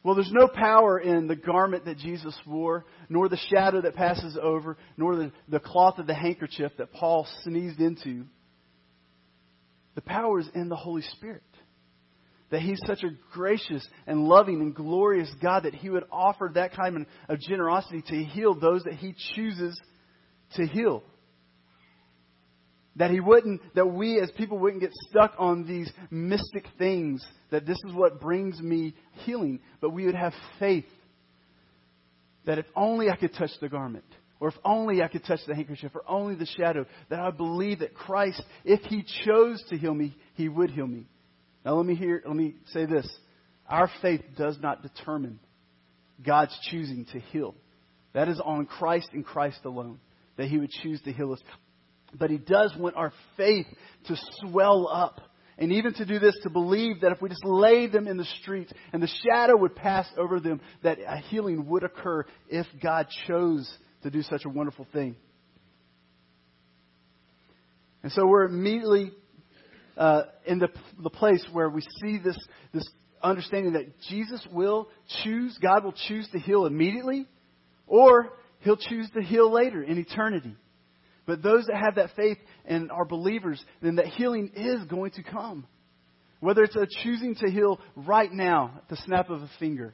Well, 0.03 0.15
there's 0.15 0.31
no 0.31 0.47
power 0.47 0.97
in 0.99 1.27
the 1.27 1.35
garment 1.35 1.83
that 1.83 1.97
Jesus 1.97 2.33
wore, 2.47 2.85
nor 3.09 3.27
the 3.27 3.39
shadow 3.53 3.81
that 3.81 3.95
passes 3.95 4.37
over, 4.41 4.77
nor 4.95 5.17
the, 5.17 5.33
the 5.49 5.59
cloth 5.59 5.99
of 5.99 6.07
the 6.07 6.13
handkerchief 6.13 6.71
that 6.77 6.93
Paul 6.93 7.27
sneezed 7.43 7.81
into. 7.81 8.23
The 9.95 10.01
power 10.01 10.39
is 10.39 10.47
in 10.55 10.69
the 10.69 10.77
Holy 10.77 11.01
Spirit. 11.01 11.43
That 12.51 12.61
He's 12.61 12.79
such 12.87 13.03
a 13.03 13.17
gracious 13.33 13.85
and 14.07 14.23
loving 14.23 14.61
and 14.61 14.73
glorious 14.73 15.29
God 15.41 15.63
that 15.63 15.73
He 15.73 15.89
would 15.89 16.05
offer 16.09 16.51
that 16.53 16.73
kind 16.73 17.05
of 17.27 17.39
generosity 17.41 18.01
to 18.07 18.23
heal 18.23 18.57
those 18.57 18.83
that 18.83 18.93
He 18.93 19.13
chooses 19.35 19.77
to 20.55 20.65
heal. 20.65 21.03
That 22.97 23.11
he 23.11 23.19
wouldn't, 23.19 23.61
that 23.75 23.87
we 23.87 24.19
as 24.21 24.31
people 24.31 24.57
wouldn't 24.57 24.81
get 24.81 24.93
stuck 25.09 25.33
on 25.37 25.67
these 25.67 25.91
mystic 26.09 26.65
things, 26.77 27.25
that 27.51 27.65
this 27.65 27.77
is 27.85 27.93
what 27.93 28.21
brings 28.21 28.59
me 28.61 28.95
healing, 29.25 29.59
but 29.81 29.91
we 29.91 30.05
would 30.05 30.15
have 30.15 30.33
faith 30.59 30.85
that 32.45 32.59
if 32.59 32.65
only 32.75 33.09
I 33.09 33.15
could 33.15 33.33
touch 33.33 33.51
the 33.59 33.69
garment, 33.69 34.05
or 34.39 34.49
if 34.49 34.55
only 34.63 35.01
I 35.01 35.07
could 35.07 35.25
touch 35.25 35.39
the 35.47 35.55
handkerchief, 35.55 35.91
or 35.95 36.03
only 36.07 36.35
the 36.35 36.45
shadow, 36.45 36.85
that 37.09 37.19
I 37.19 37.31
believe 37.31 37.79
that 37.79 37.93
Christ, 37.93 38.41
if 38.63 38.81
he 38.81 39.03
chose 39.25 39.63
to 39.69 39.77
heal 39.77 39.93
me, 39.93 40.15
he 40.35 40.47
would 40.47 40.69
heal 40.69 40.87
me. 40.87 41.07
Now 41.65 41.75
let 41.75 41.85
me 41.85 41.95
hear, 41.95 42.21
let 42.25 42.35
me 42.35 42.55
say 42.67 42.85
this. 42.85 43.07
Our 43.67 43.89
faith 44.01 44.21
does 44.37 44.57
not 44.61 44.83
determine 44.83 45.39
God's 46.23 46.55
choosing 46.69 47.05
to 47.13 47.19
heal. 47.19 47.55
That 48.13 48.29
is 48.29 48.39
on 48.39 48.65
Christ 48.65 49.09
and 49.13 49.25
Christ 49.25 49.59
alone 49.65 49.99
that 50.37 50.47
He 50.47 50.57
would 50.57 50.71
choose 50.71 51.01
to 51.01 51.11
heal 51.11 51.33
us. 51.33 51.39
But 52.13 52.29
He 52.29 52.37
does 52.37 52.73
want 52.77 52.95
our 52.95 53.13
faith 53.37 53.67
to 54.07 54.15
swell 54.41 54.87
up. 54.87 55.21
And 55.57 55.71
even 55.71 55.93
to 55.93 56.05
do 56.05 56.19
this, 56.19 56.37
to 56.43 56.49
believe 56.49 57.01
that 57.01 57.13
if 57.13 57.21
we 57.21 57.29
just 57.29 57.45
lay 57.45 57.87
them 57.87 58.07
in 58.07 58.17
the 58.17 58.27
streets 58.41 58.73
and 58.91 59.01
the 59.01 59.09
shadow 59.23 59.57
would 59.57 59.75
pass 59.75 60.05
over 60.17 60.39
them, 60.39 60.59
that 60.83 60.97
a 60.99 61.17
healing 61.17 61.67
would 61.67 61.83
occur 61.83 62.25
if 62.49 62.65
God 62.83 63.07
chose 63.27 63.71
to 64.03 64.11
do 64.11 64.21
such 64.21 64.43
a 64.45 64.49
wonderful 64.49 64.85
thing. 64.91 65.15
And 68.03 68.11
so 68.11 68.27
we're 68.27 68.45
immediately 68.45 69.11
uh, 69.97 70.23
in 70.45 70.59
the, 70.59 70.67
the 71.01 71.09
place 71.09 71.43
where 71.53 71.69
we 71.69 71.81
see 72.03 72.19
this, 72.23 72.37
this 72.73 72.87
understanding 73.23 73.73
that 73.73 73.99
Jesus 74.09 74.45
will 74.51 74.89
choose, 75.23 75.57
God 75.61 75.83
will 75.83 75.95
choose 76.07 76.27
to 76.33 76.39
heal 76.39 76.65
immediately, 76.65 77.25
or 77.87 78.33
He'll 78.65 78.77
choose 78.77 79.07
to 79.13 79.21
heal 79.21 79.49
later 79.51 79.83
in 79.83 79.99
eternity. 79.99 80.55
But 81.27 81.43
those 81.43 81.67
that 81.67 81.77
have 81.77 81.95
that 81.95 82.15
faith 82.15 82.39
and 82.65 82.91
are 82.91 83.05
believers, 83.05 83.63
then 83.81 83.95
that 83.97 84.07
healing 84.07 84.51
is 84.55 84.83
going 84.85 85.11
to 85.11 85.23
come. 85.23 85.67
Whether 86.39 86.63
it's 86.63 86.75
a 86.75 86.87
choosing 87.03 87.35
to 87.35 87.51
heal 87.51 87.79
right 87.95 88.31
now 88.31 88.73
at 88.77 88.89
the 88.89 88.97
snap 88.97 89.29
of 89.29 89.43
a 89.43 89.49
finger, 89.59 89.93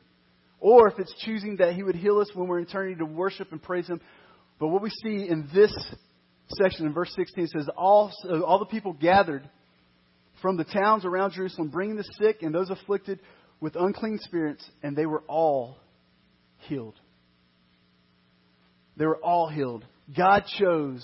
or 0.59 0.87
if 0.87 0.99
it's 0.99 1.13
choosing 1.25 1.57
that 1.57 1.73
He 1.73 1.83
would 1.83 1.95
heal 1.95 2.19
us 2.19 2.31
when 2.33 2.47
we're 2.47 2.59
in 2.59 2.65
eternity 2.65 2.95
to 2.95 3.05
worship 3.05 3.51
and 3.51 3.61
praise 3.61 3.87
Him. 3.87 3.99
But 4.57 4.69
what 4.69 4.81
we 4.81 4.89
see 5.03 5.27
in 5.27 5.49
this 5.53 5.73
section 6.61 6.85
in 6.85 6.93
verse 6.93 7.11
16 7.15 7.47
says, 7.47 7.67
all, 7.75 8.11
all 8.45 8.59
the 8.59 8.65
people 8.65 8.93
gathered 8.93 9.47
from 10.41 10.55
the 10.55 10.63
towns 10.63 11.03
around 11.03 11.33
Jerusalem, 11.33 11.69
bringing 11.69 11.97
the 11.97 12.09
sick 12.21 12.41
and 12.41 12.55
those 12.55 12.69
afflicted 12.69 13.19
with 13.59 13.75
unclean 13.75 14.19
spirits, 14.21 14.65
and 14.81 14.95
they 14.95 15.05
were 15.05 15.23
all 15.27 15.77
healed. 16.59 16.95
They 19.01 19.07
were 19.07 19.17
all 19.17 19.49
healed. 19.49 19.83
God 20.15 20.43
chose 20.59 21.03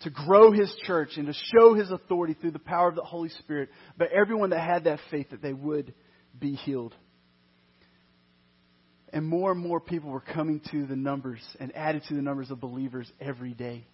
to 0.00 0.08
grow 0.08 0.50
his 0.50 0.74
church 0.86 1.10
and 1.18 1.26
to 1.26 1.34
show 1.54 1.74
his 1.74 1.90
authority 1.90 2.32
through 2.32 2.52
the 2.52 2.58
power 2.58 2.88
of 2.88 2.94
the 2.94 3.02
Holy 3.02 3.28
Spirit, 3.28 3.68
but 3.98 4.10
everyone 4.12 4.48
that 4.48 4.60
had 4.60 4.84
that 4.84 4.98
faith 5.10 5.28
that 5.28 5.42
they 5.42 5.52
would 5.52 5.92
be 6.40 6.54
healed. 6.54 6.94
And 9.12 9.26
more 9.26 9.52
and 9.52 9.60
more 9.60 9.78
people 9.78 10.08
were 10.08 10.22
coming 10.22 10.62
to 10.70 10.86
the 10.86 10.96
numbers 10.96 11.42
and 11.60 11.76
added 11.76 12.02
to 12.08 12.14
the 12.14 12.22
numbers 12.22 12.50
of 12.50 12.62
believers 12.62 13.12
every 13.20 13.52
day. 13.52 13.86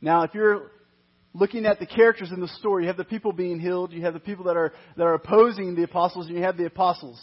Now, 0.00 0.22
if 0.22 0.32
you're 0.32 0.70
looking 1.34 1.66
at 1.66 1.80
the 1.80 1.86
characters 1.86 2.30
in 2.30 2.38
the 2.38 2.46
story, 2.60 2.84
you 2.84 2.86
have 2.86 2.96
the 2.96 3.04
people 3.04 3.32
being 3.32 3.58
healed, 3.58 3.92
you 3.92 4.02
have 4.02 4.14
the 4.14 4.20
people 4.20 4.44
that 4.44 4.56
are, 4.56 4.72
that 4.96 5.02
are 5.02 5.14
opposing 5.14 5.74
the 5.74 5.82
apostles, 5.82 6.28
and 6.28 6.36
you 6.36 6.44
have 6.44 6.56
the 6.56 6.66
apostles. 6.66 7.20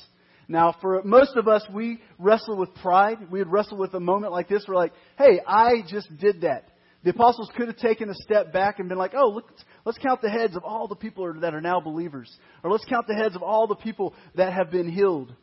Now, 0.50 0.76
for 0.82 1.04
most 1.04 1.38
of 1.38 1.48
us, 1.48 1.64
we 1.72 2.02
wrestle 2.18 2.58
with 2.58 2.74
pride. 2.82 3.30
We 3.30 3.38
would 3.38 3.52
wrestle 3.52 3.78
with 3.78 3.94
a 3.94 4.00
moment 4.00 4.34
like 4.34 4.50
this. 4.50 4.66
We're 4.68 4.76
like, 4.76 4.94
hey, 5.16 5.40
I 5.48 5.84
just 5.88 6.10
did 6.18 6.42
that. 6.42 6.72
The 7.04 7.12
apostles 7.12 7.52
could 7.56 7.68
have 7.68 7.78
taken 7.78 8.10
a 8.10 8.16
step 8.16 8.52
back 8.52 8.80
and 8.80 8.90
been 8.90 8.98
like, 8.98 9.14
oh, 9.16 9.30
look, 9.30 9.46
let's 9.86 10.00
count 10.00 10.22
the 10.22 10.30
heads 10.30 10.56
of 10.56 10.64
all 10.64 10.88
the 10.88 10.96
people 10.96 11.32
that 11.42 11.54
are 11.54 11.62
now 11.62 11.80
believers. 11.80 12.36
Or 12.64 12.72
let's 12.72 12.84
count 12.86 13.06
the 13.08 13.14
heads 13.14 13.36
of 13.36 13.44
all 13.44 13.68
the 13.68 13.76
people 13.76 14.16
that 14.36 14.52
have 14.52 14.72
been 14.72 14.92
healed. 14.92 15.34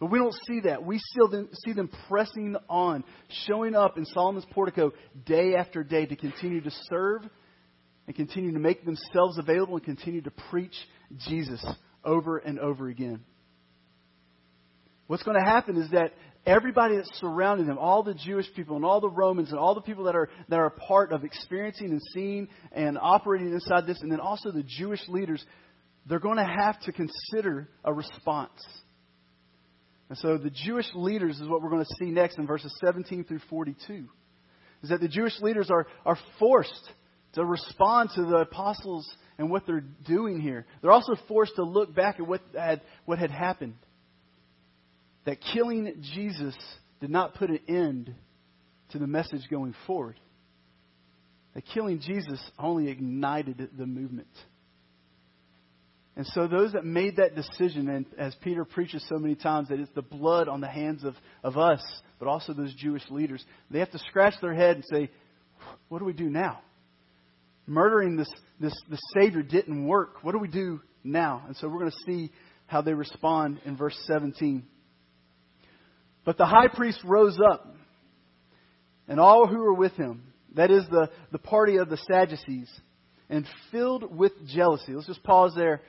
But 0.00 0.10
we 0.10 0.18
don't 0.18 0.34
see 0.48 0.60
that. 0.64 0.84
We 0.84 0.98
still 0.98 1.46
see 1.64 1.72
them 1.72 1.88
pressing 2.08 2.56
on, 2.68 3.04
showing 3.46 3.76
up 3.76 3.96
in 3.96 4.04
Solomon's 4.06 4.44
portico 4.50 4.90
day 5.24 5.54
after 5.54 5.84
day 5.84 6.04
to 6.04 6.16
continue 6.16 6.60
to 6.62 6.72
serve 6.90 7.22
and 8.08 8.16
continue 8.16 8.52
to 8.52 8.58
make 8.58 8.84
themselves 8.84 9.38
available 9.38 9.76
and 9.76 9.84
continue 9.84 10.20
to 10.22 10.32
preach 10.50 10.74
Jesus 11.28 11.64
over 12.04 12.38
and 12.38 12.58
over 12.58 12.88
again. 12.88 13.20
What's 15.06 15.22
going 15.22 15.38
to 15.38 15.44
happen 15.44 15.76
is 15.76 15.90
that 15.90 16.12
everybody 16.46 16.96
that's 16.96 17.10
surrounding 17.18 17.66
them, 17.66 17.78
all 17.78 18.02
the 18.02 18.14
Jewish 18.14 18.46
people 18.54 18.76
and 18.76 18.84
all 18.84 19.00
the 19.00 19.10
Romans 19.10 19.50
and 19.50 19.58
all 19.58 19.74
the 19.74 19.80
people 19.80 20.04
that 20.04 20.16
are, 20.16 20.28
that 20.48 20.58
are 20.58 20.70
part 20.70 21.12
of 21.12 21.24
experiencing 21.24 21.90
and 21.90 22.00
seeing 22.12 22.48
and 22.72 22.98
operating 23.00 23.52
inside 23.52 23.86
this, 23.86 24.00
and 24.00 24.10
then 24.10 24.20
also 24.20 24.50
the 24.50 24.64
Jewish 24.64 25.00
leaders, 25.08 25.44
they're 26.06 26.18
going 26.18 26.38
to 26.38 26.44
have 26.44 26.80
to 26.82 26.92
consider 26.92 27.68
a 27.84 27.92
response. 27.92 28.60
And 30.08 30.18
so 30.18 30.36
the 30.36 30.50
Jewish 30.50 30.86
leaders 30.94 31.40
is 31.40 31.48
what 31.48 31.62
we're 31.62 31.70
going 31.70 31.84
to 31.84 31.96
see 31.98 32.10
next 32.10 32.38
in 32.38 32.46
verses 32.46 32.74
17 32.84 33.24
through 33.24 33.40
42. 33.48 34.06
Is 34.82 34.90
that 34.90 35.00
the 35.00 35.08
Jewish 35.08 35.40
leaders 35.40 35.70
are, 35.70 35.86
are 36.04 36.18
forced 36.38 36.90
to 37.34 37.44
respond 37.44 38.10
to 38.16 38.22
the 38.22 38.38
apostles 38.38 39.08
and 39.38 39.50
what 39.50 39.64
they're 39.66 39.84
doing 40.04 40.40
here. 40.40 40.66
They're 40.80 40.90
also 40.90 41.14
forced 41.28 41.56
to 41.56 41.62
look 41.62 41.94
back 41.94 42.20
at 42.20 42.26
what 42.26 42.42
had, 42.54 42.82
what 43.06 43.18
had 43.18 43.30
happened 43.30 43.74
that 45.24 45.38
killing 45.52 46.02
Jesus 46.14 46.56
did 47.00 47.10
not 47.10 47.34
put 47.34 47.50
an 47.50 47.60
end 47.68 48.14
to 48.90 48.98
the 48.98 49.06
message 49.06 49.42
going 49.50 49.74
forward. 49.86 50.18
That 51.54 51.64
killing 51.74 52.00
Jesus 52.00 52.40
only 52.58 52.88
ignited 52.88 53.70
the 53.76 53.86
movement. 53.86 54.28
And 56.14 56.26
so, 56.26 56.46
those 56.46 56.72
that 56.72 56.84
made 56.84 57.16
that 57.16 57.34
decision, 57.34 57.88
and 57.88 58.04
as 58.18 58.34
Peter 58.42 58.66
preaches 58.66 59.04
so 59.08 59.18
many 59.18 59.34
times, 59.34 59.68
that 59.68 59.80
it's 59.80 59.90
the 59.94 60.02
blood 60.02 60.46
on 60.46 60.60
the 60.60 60.68
hands 60.68 61.04
of, 61.04 61.14
of 61.42 61.56
us, 61.56 61.82
but 62.18 62.28
also 62.28 62.52
those 62.52 62.74
Jewish 62.74 63.02
leaders, 63.08 63.42
they 63.70 63.78
have 63.78 63.90
to 63.92 63.98
scratch 63.98 64.34
their 64.42 64.52
head 64.52 64.76
and 64.76 64.84
say, 64.92 65.10
What 65.88 66.00
do 66.00 66.04
we 66.04 66.12
do 66.12 66.28
now? 66.28 66.60
Murdering 67.66 68.16
this, 68.16 68.28
this, 68.60 68.74
this 68.90 69.00
Savior 69.18 69.42
didn't 69.42 69.86
work. 69.86 70.22
What 70.22 70.32
do 70.32 70.38
we 70.38 70.48
do 70.48 70.80
now? 71.02 71.44
And 71.46 71.56
so, 71.56 71.68
we're 71.68 71.78
going 71.78 71.92
to 71.92 72.12
see 72.12 72.30
how 72.66 72.82
they 72.82 72.92
respond 72.92 73.60
in 73.64 73.78
verse 73.78 73.98
17. 74.06 74.64
But 76.24 76.38
the 76.38 76.46
high 76.46 76.68
priest 76.68 77.00
rose 77.04 77.38
up, 77.52 77.74
and 79.08 79.18
all 79.18 79.46
who 79.46 79.58
were 79.58 79.74
with 79.74 79.92
him, 79.92 80.22
that 80.54 80.70
is 80.70 80.84
the, 80.90 81.10
the 81.32 81.38
party 81.38 81.76
of 81.76 81.88
the 81.88 81.96
Sadducees, 81.96 82.70
and 83.28 83.46
filled 83.70 84.16
with 84.16 84.32
jealousy. 84.46 84.92
Let's 84.94 85.06
just 85.06 85.22
pause 85.22 85.54
there. 85.56 85.80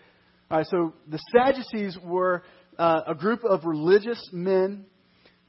All 0.50 0.58
right, 0.58 0.68
so 0.68 0.94
the 1.08 1.20
Sadducees 1.36 1.98
were 2.04 2.44
uh, 2.80 3.02
a 3.08 3.16
group 3.16 3.44
of 3.44 3.66
religious 3.66 4.30
men 4.32 4.86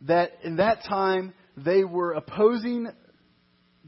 that 0.03 0.33
in 0.43 0.57
that 0.57 0.85
time 0.89 1.33
they 1.57 1.85
were 1.85 2.13
opposing 2.13 2.89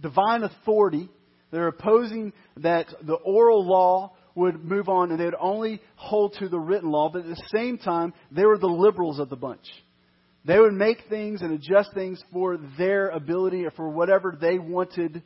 divine 0.01 0.45
authority. 0.45 1.09
They're 1.51 1.69
opposing 1.69 2.33
that 2.59 2.87
the 3.03 3.15
oral 3.15 3.67
law 3.67 4.13
would 4.35 4.65
move 4.65 4.89
on 4.89 5.11
and 5.11 5.19
they 5.19 5.25
would 5.25 5.35
only 5.41 5.81
hold 5.97 6.37
to 6.39 6.49
the 6.49 6.59
written 6.59 6.91
law, 6.91 7.11
but 7.11 7.23
at 7.23 7.29
the 7.29 7.43
same 7.55 7.79
time, 7.79 8.13
they 8.31 8.45
were 8.45 8.59
the 8.59 8.67
liberals 8.67 9.19
of 9.19 9.31
the 9.31 9.37
bunch. 9.37 9.67
They 10.47 10.61
would 10.61 10.75
make 10.75 10.99
things 11.09 11.43
and 11.43 11.53
adjust 11.53 11.93
things 11.93 12.23
for 12.33 12.57
their 12.79 13.09
ability 13.09 13.65
or 13.65 13.73
for 13.73 13.89
whatever 13.89 14.39
they 14.41 14.59
wanted 14.59 15.23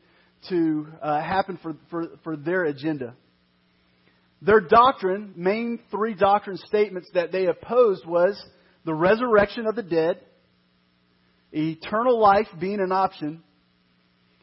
to 0.48 0.86
uh, 1.02 1.20
happen 1.20 1.58
for, 1.62 1.76
for, 1.90 2.06
for 2.24 2.36
their 2.36 2.64
agenda. 2.64 3.14
Their 4.40 4.60
doctrine, 4.60 5.34
main 5.36 5.80
three 5.90 6.14
doctrine 6.14 6.56
statements 6.56 7.10
that 7.12 7.32
they 7.32 7.46
opposed 7.46 8.06
was 8.06 8.42
the 8.86 8.94
resurrection 8.94 9.66
of 9.66 9.76
the 9.76 9.82
dead, 9.82 10.20
eternal 11.52 12.18
life 12.18 12.46
being 12.58 12.80
an 12.80 12.90
option, 12.90 13.42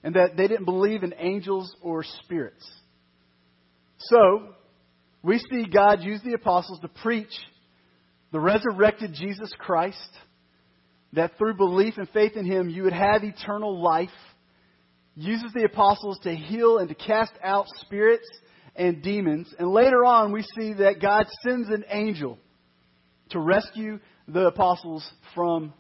and 0.03 0.13
that 0.13 0.37
they 0.37 0.47
didn't 0.47 0.65
believe 0.65 1.01
in 1.01 1.15
angels 1.17 1.75
or 1.81 2.03
spirits. 2.23 2.69
So, 3.97 4.49
we 5.23 5.39
see 5.39 5.65
God 5.65 6.03
use 6.03 6.21
the 6.23 6.33
apostles 6.33 6.79
to 6.81 6.87
preach 6.87 7.33
the 8.31 8.39
resurrected 8.39 9.15
Jesus 9.15 9.51
Christ 9.57 9.97
that 11.13 11.37
through 11.37 11.55
belief 11.55 11.95
and 11.97 12.09
faith 12.09 12.33
in 12.35 12.45
him 12.45 12.69
you 12.69 12.83
would 12.83 12.93
have 12.93 13.23
eternal 13.23 13.81
life, 13.81 14.09
uses 15.15 15.51
the 15.53 15.65
apostles 15.65 16.19
to 16.23 16.35
heal 16.35 16.77
and 16.77 16.89
to 16.89 16.95
cast 16.95 17.33
out 17.43 17.65
spirits 17.77 18.27
and 18.75 19.01
demons. 19.01 19.53
And 19.57 19.71
later 19.71 20.05
on, 20.05 20.31
we 20.31 20.43
see 20.57 20.73
that 20.73 21.01
God 21.01 21.25
sends 21.43 21.69
an 21.69 21.85
angel 21.89 22.37
to 23.31 23.39
rescue 23.39 23.99
the 24.27 24.47
apostles 24.47 25.09
from 25.33 25.73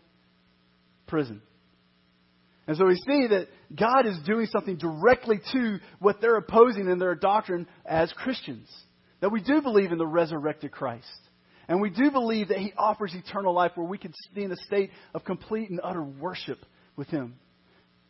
prison. 1.05 1.41
And 2.67 2.75
so 2.75 2.85
we 2.85 2.95
see 2.95 3.27
that 3.27 3.47
God 3.73 4.05
is 4.05 4.17
doing 4.25 4.47
something 4.47 4.77
directly 4.77 5.39
to 5.53 5.79
what 5.99 6.19
they're 6.19 6.35
opposing 6.35 6.89
in 6.89 6.99
their 6.99 7.15
doctrine 7.15 7.67
as 7.85 8.11
Christians. 8.13 8.69
That 9.21 9.31
we 9.31 9.41
do 9.41 9.61
believe 9.61 9.91
in 9.91 9.97
the 9.97 10.05
resurrected 10.05 10.71
Christ. 10.71 11.05
And 11.67 11.81
we 11.81 11.89
do 11.89 12.11
believe 12.11 12.47
that 12.49 12.59
He 12.59 12.73
offers 12.77 13.13
eternal 13.13 13.53
life 13.53 13.71
where 13.75 13.87
we 13.87 13.97
can 13.97 14.13
be 14.33 14.43
in 14.43 14.51
a 14.51 14.57
state 14.57 14.91
of 15.13 15.25
complete 15.25 15.69
and 15.69 15.79
utter 15.83 16.03
worship 16.03 16.59
with 16.95 17.09
Him. 17.09 17.35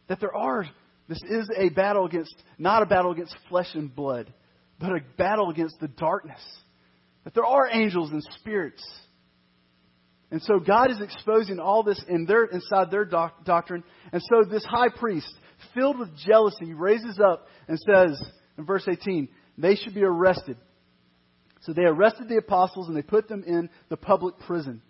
That 0.07 0.19
there 0.19 0.35
are, 0.35 0.65
this 1.09 1.21
is 1.29 1.49
a 1.57 1.69
battle 1.69 2.05
against, 2.05 2.35
not 2.57 2.83
a 2.83 2.85
battle 2.85 3.11
against 3.11 3.35
flesh 3.49 3.69
and 3.73 3.93
blood, 3.93 4.31
but 4.79 4.91
a 4.91 4.99
battle 5.17 5.49
against 5.49 5.79
the 5.79 5.87
darkness. 5.87 6.41
That 7.23 7.33
there 7.33 7.45
are 7.45 7.67
angels 7.69 8.11
and 8.11 8.23
spirits. 8.39 8.83
And 10.29 10.41
so 10.43 10.59
God 10.59 10.91
is 10.91 11.01
exposing 11.01 11.59
all 11.59 11.83
this 11.83 12.03
in 12.07 12.25
their, 12.25 12.45
inside 12.45 12.91
their 12.91 13.05
doc, 13.05 13.43
doctrine. 13.43 13.83
And 14.11 14.21
so 14.21 14.47
this 14.49 14.65
high 14.65 14.89
priest, 14.89 15.33
filled 15.73 15.97
with 15.97 16.09
jealousy, 16.17 16.73
raises 16.73 17.19
up 17.19 17.47
and 17.67 17.79
says 17.79 18.21
in 18.57 18.65
verse 18.65 18.87
18, 18.87 19.29
they 19.57 19.75
should 19.75 19.95
be 19.95 20.03
arrested 20.03 20.57
so 21.61 21.73
they 21.73 21.83
arrested 21.83 22.29
the 22.29 22.37
apostles 22.37 22.87
and 22.87 22.95
they 22.95 23.01
put 23.01 23.27
them 23.27 23.43
in 23.45 23.69
the 23.89 23.97
public 23.97 24.37
prison. 24.39 24.81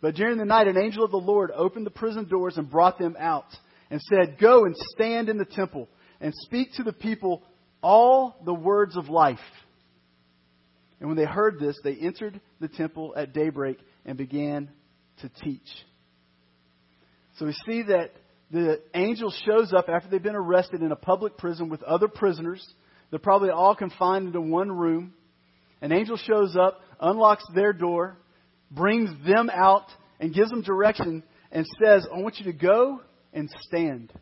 But 0.00 0.14
during 0.14 0.38
the 0.38 0.44
night, 0.44 0.68
an 0.68 0.78
angel 0.78 1.04
of 1.04 1.10
the 1.10 1.16
Lord 1.16 1.50
opened 1.50 1.86
the 1.86 1.90
prison 1.90 2.28
doors 2.28 2.56
and 2.56 2.70
brought 2.70 2.98
them 2.98 3.16
out 3.18 3.46
and 3.90 4.00
said, 4.02 4.38
Go 4.38 4.64
and 4.64 4.74
stand 4.94 5.28
in 5.28 5.38
the 5.38 5.44
temple 5.44 5.88
and 6.20 6.32
speak 6.44 6.72
to 6.74 6.82
the 6.82 6.92
people 6.92 7.42
all 7.82 8.40
the 8.44 8.54
words 8.54 8.96
of 8.96 9.08
life. 9.08 9.38
And 11.00 11.08
when 11.08 11.16
they 11.16 11.24
heard 11.24 11.58
this, 11.60 11.78
they 11.82 11.94
entered 11.94 12.40
the 12.60 12.68
temple 12.68 13.14
at 13.16 13.32
daybreak 13.32 13.78
and 14.04 14.18
began 14.18 14.68
to 15.20 15.30
teach. 15.42 15.68
So 17.38 17.46
we 17.46 17.52
see 17.66 17.82
that 17.82 18.12
the 18.50 18.80
angel 18.94 19.32
shows 19.46 19.72
up 19.72 19.88
after 19.88 20.08
they've 20.08 20.22
been 20.22 20.34
arrested 20.34 20.82
in 20.82 20.90
a 20.90 20.96
public 20.96 21.36
prison 21.36 21.68
with 21.68 21.82
other 21.82 22.08
prisoners. 22.08 22.66
They're 23.10 23.18
probably 23.18 23.50
all 23.50 23.74
confined 23.76 24.28
into 24.28 24.40
one 24.40 24.72
room. 24.72 25.14
An 25.80 25.92
angel 25.92 26.16
shows 26.16 26.56
up, 26.56 26.80
unlocks 27.00 27.44
their 27.54 27.72
door, 27.72 28.18
brings 28.70 29.10
them 29.26 29.50
out, 29.50 29.86
and 30.20 30.34
gives 30.34 30.50
them 30.50 30.62
direction 30.62 31.22
and 31.52 31.66
says, 31.82 32.06
I 32.12 32.18
want 32.18 32.38
you 32.38 32.46
to 32.46 32.52
go 32.52 33.00
and 33.32 33.48
stand. 33.62 34.12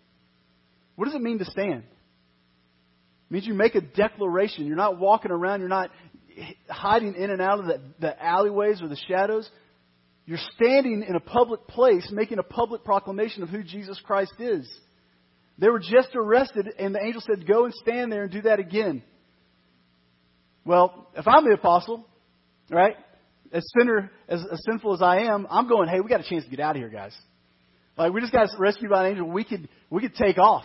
What 0.95 1.07
does 1.07 1.15
it 1.15 1.23
mean 1.23 1.39
to 1.39 1.45
stand? 1.45 1.83
It 1.83 3.33
means 3.33 3.47
you 3.47 3.55
make 3.55 3.75
a 3.75 3.81
declaration. 3.81 4.67
You're 4.67 4.77
not 4.77 4.99
walking 4.99 5.31
around, 5.31 5.61
you're 5.61 5.69
not 5.69 5.91
hiding 6.69 7.15
in 7.15 7.31
and 7.31 7.41
out 7.41 7.61
of 7.61 7.67
the, 7.67 7.81
the 8.01 8.23
alleyways 8.23 8.83
or 8.83 8.89
the 8.89 9.01
shadows. 9.09 9.49
You're 10.27 10.39
standing 10.57 11.05
in 11.09 11.15
a 11.15 11.21
public 11.21 11.67
place 11.69 12.09
making 12.13 12.39
a 12.39 12.43
public 12.43 12.85
proclamation 12.85 13.43
of 13.43 13.49
who 13.49 13.63
Jesus 13.63 14.01
Christ 14.05 14.35
is. 14.39 14.69
They 15.59 15.69
were 15.69 15.79
just 15.79 16.09
arrested, 16.15 16.69
and 16.79 16.95
the 16.95 17.03
angel 17.03 17.23
said, 17.23 17.47
Go 17.47 17.65
and 17.65 17.75
stand 17.75 18.13
there 18.13 18.25
and 18.25 18.33
do 18.33 18.43
that 18.43 18.59
again. 18.59 19.03
Well, 20.67 21.07
if 21.17 21.27
I'm 21.29 21.45
the 21.45 21.53
apostle, 21.53 22.05
right, 22.71 22.97
as 23.53 23.65
sinner, 23.79 24.11
as, 24.29 24.45
as 24.53 24.61
sinful 24.69 24.95
as 24.95 25.01
I 25.01 25.21
am, 25.21 25.47
I'm 25.49 25.69
going, 25.69 25.89
hey, 25.89 26.01
we 26.01 26.09
got 26.11 26.21
a 26.21 26.29
chance 26.29 26.43
to 26.45 26.51
get 26.51 26.59
out 26.59 26.75
of 26.75 26.81
here, 26.83 26.89
guys. 26.89 27.17
Like 27.97 28.13
we 28.13 28.21
just 28.21 28.33
got 28.33 28.49
rescued 28.59 28.91
by 28.91 29.07
an 29.07 29.13
angel. 29.13 29.31
We 29.31 29.45
could 29.45 29.69
we 29.89 30.03
could 30.03 30.15
take 30.17 30.39
off. 30.39 30.65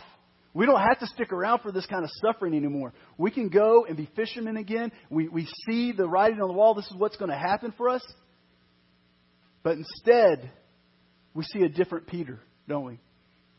We 0.53 0.65
don't 0.65 0.81
have 0.81 0.99
to 0.99 1.07
stick 1.07 1.31
around 1.31 1.59
for 1.59 1.71
this 1.71 1.85
kind 1.85 2.03
of 2.03 2.09
suffering 2.25 2.53
anymore. 2.55 2.93
We 3.17 3.31
can 3.31 3.47
go 3.47 3.85
and 3.85 3.95
be 3.95 4.09
fishermen 4.15 4.57
again. 4.57 4.91
We 5.09 5.29
we 5.29 5.47
see 5.65 5.93
the 5.93 6.09
writing 6.09 6.41
on 6.41 6.49
the 6.49 6.53
wall. 6.53 6.73
This 6.73 6.87
is 6.87 6.95
what's 6.97 7.15
going 7.15 7.31
to 7.31 7.37
happen 7.37 7.73
for 7.77 7.87
us. 7.87 8.01
But 9.63 9.77
instead, 9.77 10.51
we 11.33 11.43
see 11.45 11.61
a 11.61 11.69
different 11.69 12.07
Peter, 12.07 12.39
don't 12.67 12.83
we? 12.83 12.99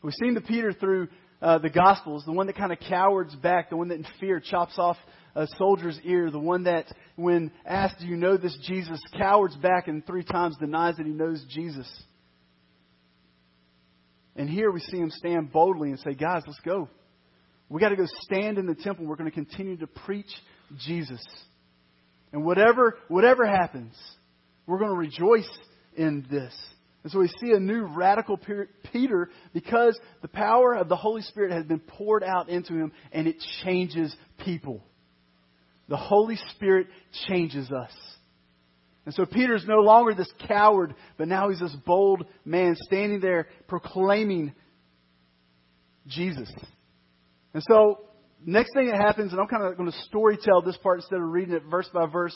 We've 0.03 0.13
seen 0.21 0.35
the 0.35 0.41
Peter 0.41 0.73
through 0.73 1.07
uh, 1.43 1.57
the 1.57 1.69
Gospels, 1.69 2.23
the 2.25 2.31
one 2.31 2.47
that 2.47 2.55
kind 2.55 2.71
of 2.71 2.79
cowards 2.79 3.35
back, 3.35 3.69
the 3.69 3.75
one 3.75 3.89
that 3.89 3.95
in 3.95 4.05
fear 4.19 4.39
chops 4.39 4.75
off 4.77 4.95
a 5.35 5.45
soldier's 5.57 5.99
ear, 6.05 6.31
the 6.31 6.39
one 6.39 6.63
that, 6.63 6.85
when 7.17 7.51
asked, 7.65 7.99
Do 7.99 8.07
you 8.07 8.15
know 8.15 8.37
this 8.37 8.57
Jesus, 8.65 8.99
cowards 9.17 9.55
back 9.57 9.89
and 9.89 10.05
three 10.07 10.23
times 10.23 10.55
denies 10.57 10.95
that 10.95 11.05
he 11.05 11.11
knows 11.11 11.43
Jesus. 11.49 11.91
And 14.37 14.49
here 14.49 14.71
we 14.71 14.79
see 14.79 14.97
him 14.97 15.09
stand 15.09 15.51
boldly 15.51 15.89
and 15.89 15.99
say, 15.99 16.13
Guys, 16.13 16.43
let's 16.47 16.61
go. 16.61 16.87
We 17.67 17.81
got 17.81 17.89
to 17.89 17.97
go 17.97 18.07
stand 18.21 18.57
in 18.57 18.65
the 18.65 18.75
temple. 18.75 19.05
We're 19.05 19.17
going 19.17 19.29
to 19.29 19.35
continue 19.35 19.75
to 19.77 19.87
preach 19.87 20.31
Jesus. 20.85 21.23
And 22.31 22.45
whatever, 22.45 22.97
whatever 23.09 23.45
happens, 23.45 23.93
we're 24.65 24.79
going 24.79 24.91
to 24.91 24.97
rejoice 24.97 25.49
in 25.97 26.25
this. 26.31 26.53
And 27.03 27.11
so 27.11 27.19
we 27.19 27.27
see 27.27 27.51
a 27.51 27.59
new 27.59 27.83
radical 27.83 28.39
Peter 28.91 29.29
because 29.53 29.99
the 30.21 30.29
power 30.29 30.73
of 30.73 30.87
the 30.87 30.95
Holy 30.95 31.21
Spirit 31.21 31.51
has 31.51 31.65
been 31.65 31.81
poured 31.81 32.23
out 32.23 32.47
into 32.47 32.73
him 32.73 32.93
and 33.11 33.27
it 33.27 33.35
changes 33.63 34.15
people. 34.45 34.81
The 35.89 35.97
Holy 35.97 36.37
Spirit 36.55 36.87
changes 37.27 37.69
us. 37.71 37.91
And 39.05 39.13
so 39.13 39.25
Peter's 39.25 39.65
no 39.67 39.79
longer 39.79 40.13
this 40.13 40.31
coward, 40.47 40.95
but 41.17 41.27
now 41.27 41.49
he's 41.49 41.59
this 41.59 41.75
bold 41.85 42.25
man 42.45 42.77
standing 42.79 43.19
there 43.19 43.47
proclaiming 43.67 44.53
Jesus. 46.07 46.49
And 47.53 47.61
so, 47.67 47.99
next 48.45 48.73
thing 48.73 48.87
that 48.87 48.95
happens, 48.95 49.33
and 49.33 49.41
I'm 49.41 49.47
kind 49.47 49.63
of 49.63 49.75
going 49.75 49.91
to 49.91 49.97
story 50.03 50.37
tell 50.41 50.61
this 50.61 50.77
part 50.77 50.99
instead 50.99 51.19
of 51.19 51.27
reading 51.27 51.53
it 51.53 51.63
verse 51.69 51.89
by 51.93 52.05
verse, 52.05 52.35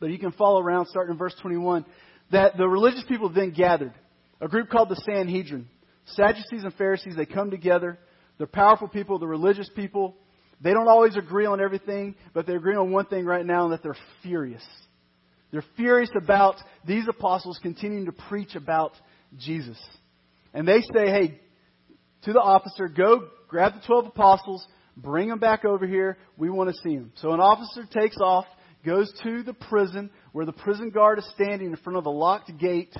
but 0.00 0.10
you 0.10 0.18
can 0.18 0.32
follow 0.32 0.60
around 0.60 0.86
starting 0.86 1.12
in 1.12 1.18
verse 1.18 1.34
21 1.40 1.86
that 2.34 2.56
the 2.56 2.68
religious 2.68 3.04
people 3.08 3.28
then 3.28 3.50
gathered, 3.52 3.94
a 4.40 4.48
group 4.48 4.68
called 4.68 4.88
the 4.88 4.96
Sanhedrin. 4.96 5.68
Sadducees 6.06 6.64
and 6.64 6.74
Pharisees, 6.74 7.16
they 7.16 7.26
come 7.26 7.50
together. 7.50 7.98
They're 8.38 8.46
powerful 8.46 8.88
people, 8.88 9.18
the 9.18 9.26
religious 9.26 9.70
people. 9.74 10.16
They 10.60 10.72
don't 10.72 10.88
always 10.88 11.16
agree 11.16 11.46
on 11.46 11.60
everything, 11.60 12.14
but 12.32 12.46
they 12.46 12.54
agree 12.54 12.76
on 12.76 12.90
one 12.90 13.06
thing 13.06 13.24
right 13.24 13.44
now, 13.44 13.64
and 13.64 13.72
that 13.72 13.82
they're 13.82 13.96
furious. 14.22 14.64
They're 15.50 15.64
furious 15.76 16.10
about 16.16 16.56
these 16.86 17.04
apostles 17.08 17.58
continuing 17.62 18.06
to 18.06 18.12
preach 18.12 18.54
about 18.54 18.92
Jesus. 19.38 19.78
And 20.52 20.66
they 20.66 20.80
say, 20.80 21.06
hey, 21.06 21.40
to 22.24 22.32
the 22.32 22.40
officer, 22.40 22.88
go 22.88 23.28
grab 23.48 23.74
the 23.74 23.86
12 23.86 24.06
apostles, 24.06 24.66
bring 24.96 25.28
them 25.28 25.38
back 25.38 25.64
over 25.64 25.86
here. 25.86 26.18
We 26.36 26.50
want 26.50 26.70
to 26.70 26.76
see 26.82 26.96
them. 26.96 27.12
So 27.16 27.32
an 27.32 27.40
officer 27.40 27.84
takes 27.90 28.16
off, 28.20 28.46
goes 28.84 29.12
to 29.22 29.42
the 29.42 29.54
prison 29.54 30.10
where 30.32 30.46
the 30.46 30.52
prison 30.52 30.90
guard 30.90 31.18
is 31.18 31.28
standing 31.34 31.68
in 31.68 31.76
front 31.76 31.98
of 31.98 32.06
a 32.06 32.10
locked 32.10 32.56
gate. 32.58 32.94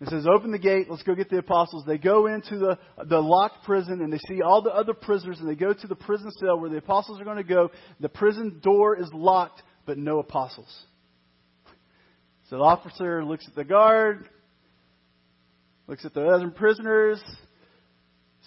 and 0.00 0.08
says, 0.08 0.26
Open 0.26 0.50
the 0.50 0.58
gate, 0.58 0.86
let's 0.88 1.02
go 1.02 1.14
get 1.14 1.30
the 1.30 1.38
apostles. 1.38 1.84
They 1.86 1.98
go 1.98 2.26
into 2.26 2.58
the, 2.58 2.78
the 3.04 3.20
locked 3.20 3.64
prison 3.64 4.00
and 4.00 4.12
they 4.12 4.20
see 4.28 4.42
all 4.42 4.62
the 4.62 4.70
other 4.70 4.94
prisoners 4.94 5.38
and 5.40 5.48
they 5.48 5.54
go 5.54 5.72
to 5.72 5.86
the 5.86 5.94
prison 5.94 6.30
cell 6.40 6.58
where 6.58 6.70
the 6.70 6.78
apostles 6.78 7.20
are 7.20 7.24
going 7.24 7.36
to 7.36 7.44
go. 7.44 7.70
The 8.00 8.08
prison 8.08 8.60
door 8.62 8.98
is 8.98 9.08
locked, 9.12 9.62
but 9.86 9.98
no 9.98 10.18
apostles. 10.18 10.84
So 12.48 12.56
the 12.56 12.64
officer 12.64 13.24
looks 13.24 13.46
at 13.46 13.54
the 13.54 13.64
guard, 13.64 14.28
looks 15.86 16.04
at 16.04 16.14
the 16.14 16.26
other 16.26 16.50
prisoners, 16.50 17.22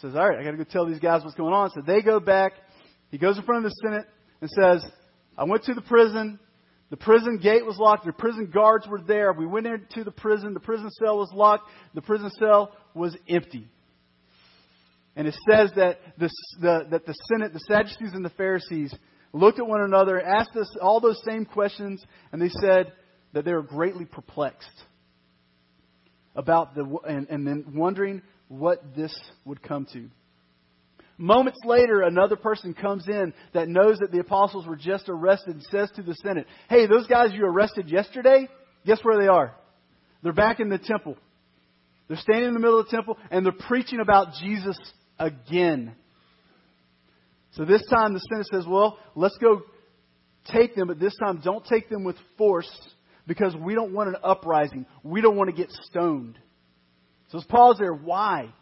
says, 0.01 0.15
All 0.15 0.27
right, 0.27 0.37
I 0.37 0.43
got 0.43 0.51
to 0.51 0.57
go 0.57 0.65
tell 0.65 0.85
these 0.85 0.99
guys 0.99 1.23
what's 1.23 1.35
going 1.35 1.53
on. 1.53 1.69
So 1.69 1.81
they 1.85 2.01
go 2.01 2.19
back. 2.19 2.53
He 3.11 3.17
goes 3.17 3.37
in 3.37 3.43
front 3.43 3.65
of 3.65 3.71
the 3.71 3.75
Senate 3.81 4.05
and 4.41 4.49
says, 4.49 4.91
I 5.37 5.45
went 5.45 5.63
to 5.63 5.73
the 5.73 5.81
prison. 5.81 6.39
The 6.89 6.97
prison 6.97 7.39
gate 7.41 7.65
was 7.65 7.77
locked. 7.77 8.05
The 8.05 8.13
prison 8.13 8.51
guards 8.53 8.87
were 8.87 9.01
there. 9.01 9.33
We 9.33 9.47
went 9.47 9.65
into 9.65 10.03
the 10.03 10.11
prison. 10.11 10.53
The 10.53 10.59
prison 10.59 10.89
cell 10.91 11.17
was 11.17 11.31
locked. 11.33 11.69
The 11.93 12.01
prison 12.01 12.29
cell 12.39 12.71
was 12.93 13.15
empty. 13.27 13.67
And 15.15 15.27
it 15.27 15.35
says 15.49 15.71
that 15.75 15.99
the, 16.17 16.29
the, 16.59 16.87
that 16.91 17.05
the 17.05 17.15
Senate, 17.31 17.53
the 17.53 17.59
Sadducees 17.59 18.13
and 18.13 18.25
the 18.25 18.31
Pharisees, 18.31 18.93
looked 19.31 19.59
at 19.59 19.67
one 19.67 19.81
another, 19.81 20.21
asked 20.21 20.55
us 20.55 20.69
all 20.81 20.99
those 20.99 21.21
same 21.27 21.45
questions, 21.45 22.03
and 22.31 22.41
they 22.41 22.49
said 22.49 22.93
that 23.33 23.45
they 23.45 23.53
were 23.53 23.63
greatly 23.63 24.05
perplexed 24.05 24.83
about 26.35 26.75
the 26.75 26.97
and, 27.07 27.27
and 27.29 27.45
then 27.45 27.73
wondering 27.75 28.21
what 28.47 28.95
this 28.95 29.15
would 29.45 29.61
come 29.61 29.87
to. 29.93 30.09
Moments 31.17 31.59
later, 31.63 32.01
another 32.01 32.35
person 32.35 32.73
comes 32.73 33.07
in 33.07 33.33
that 33.53 33.67
knows 33.67 33.99
that 33.99 34.11
the 34.11 34.19
apostles 34.19 34.65
were 34.65 34.75
just 34.75 35.05
arrested 35.07 35.55
and 35.55 35.63
says 35.63 35.91
to 35.95 36.01
the 36.01 36.15
Senate, 36.15 36.47
Hey, 36.69 36.87
those 36.87 37.07
guys 37.07 37.29
you 37.33 37.45
arrested 37.45 37.89
yesterday, 37.89 38.47
guess 38.85 38.99
where 39.03 39.19
they 39.19 39.27
are? 39.27 39.55
They're 40.23 40.33
back 40.33 40.59
in 40.59 40.69
the 40.69 40.79
temple. 40.79 41.17
They're 42.07 42.17
standing 42.17 42.47
in 42.47 42.53
the 42.53 42.59
middle 42.59 42.79
of 42.79 42.87
the 42.87 42.95
temple 42.95 43.17
and 43.29 43.45
they're 43.45 43.53
preaching 43.53 43.99
about 43.99 44.33
Jesus 44.41 44.77
again. 45.19 45.95
So 47.51 47.65
this 47.65 47.85
time 47.87 48.13
the 48.13 48.19
Senate 48.31 48.47
says, 48.51 48.65
Well, 48.67 48.97
let's 49.15 49.37
go 49.37 49.61
take 50.51 50.75
them, 50.75 50.87
but 50.87 50.99
this 50.99 51.15
time 51.23 51.41
don't 51.43 51.65
take 51.65 51.89
them 51.89 52.03
with 52.03 52.15
force 52.37 52.69
because 53.27 53.55
we 53.55 53.75
don't 53.75 53.93
want 53.93 54.09
an 54.09 54.15
uprising. 54.23 54.85
We 55.03 55.21
don't 55.21 55.37
want 55.37 55.49
to 55.49 55.55
get 55.55 55.71
stoned. 55.71 56.37
So 57.29 57.37
let's 57.37 57.47
pause 57.47 57.77
there. 57.79 57.93
Why? 57.93 58.53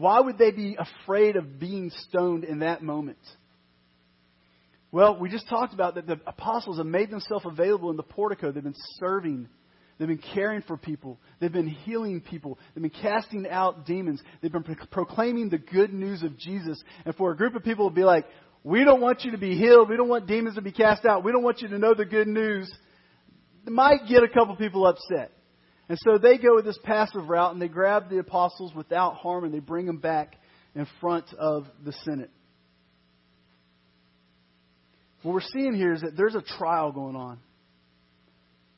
Why 0.00 0.20
would 0.20 0.38
they 0.38 0.50
be 0.50 0.76
afraid 0.78 1.36
of 1.36 1.58
being 1.58 1.90
stoned 2.08 2.44
in 2.44 2.60
that 2.60 2.82
moment? 2.82 3.18
Well, 4.90 5.18
we 5.18 5.28
just 5.28 5.48
talked 5.48 5.74
about 5.74 5.96
that 5.96 6.06
the 6.06 6.18
apostles 6.26 6.78
have 6.78 6.86
made 6.86 7.10
themselves 7.10 7.44
available 7.44 7.90
in 7.90 7.96
the 7.96 8.02
portico. 8.02 8.50
They've 8.50 8.62
been 8.62 8.74
serving. 8.98 9.48
They've 9.98 10.08
been 10.08 10.22
caring 10.34 10.62
for 10.62 10.76
people. 10.76 11.18
They've 11.40 11.52
been 11.52 11.68
healing 11.68 12.20
people. 12.20 12.58
They've 12.74 12.82
been 12.82 13.02
casting 13.02 13.46
out 13.48 13.84
demons. 13.84 14.22
They've 14.40 14.52
been 14.52 14.62
pro- 14.62 14.86
proclaiming 14.90 15.50
the 15.50 15.58
good 15.58 15.92
news 15.92 16.22
of 16.22 16.38
Jesus. 16.38 16.82
And 17.04 17.14
for 17.16 17.32
a 17.32 17.36
group 17.36 17.54
of 17.54 17.64
people 17.64 17.90
to 17.90 17.94
be 17.94 18.04
like, 18.04 18.24
we 18.64 18.84
don't 18.84 19.00
want 19.00 19.24
you 19.24 19.32
to 19.32 19.38
be 19.38 19.56
healed. 19.56 19.88
We 19.90 19.96
don't 19.96 20.08
want 20.08 20.26
demons 20.26 20.54
to 20.54 20.62
be 20.62 20.72
cast 20.72 21.04
out. 21.04 21.24
We 21.24 21.32
don't 21.32 21.42
want 21.42 21.60
you 21.60 21.68
to 21.68 21.78
know 21.78 21.94
the 21.94 22.04
good 22.04 22.28
news. 22.28 22.72
It 23.66 23.72
might 23.72 24.08
get 24.08 24.22
a 24.22 24.28
couple 24.28 24.56
people 24.56 24.86
upset. 24.86 25.32
And 25.88 25.98
so 26.02 26.18
they 26.18 26.36
go 26.36 26.54
with 26.54 26.64
this 26.64 26.78
passive 26.84 27.28
route 27.28 27.52
and 27.52 27.62
they 27.62 27.68
grab 27.68 28.10
the 28.10 28.18
apostles 28.18 28.74
without 28.74 29.16
harm 29.16 29.44
and 29.44 29.54
they 29.54 29.58
bring 29.58 29.86
them 29.86 29.98
back 29.98 30.36
in 30.74 30.86
front 31.00 31.24
of 31.38 31.66
the 31.84 31.92
Senate. 32.04 32.30
What 35.22 35.32
we're 35.32 35.40
seeing 35.40 35.74
here 35.74 35.94
is 35.94 36.02
that 36.02 36.16
there's 36.16 36.34
a 36.34 36.42
trial 36.42 36.92
going 36.92 37.16
on. 37.16 37.38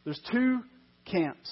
There's 0.05 0.20
two 0.33 0.61
camps. 1.05 1.51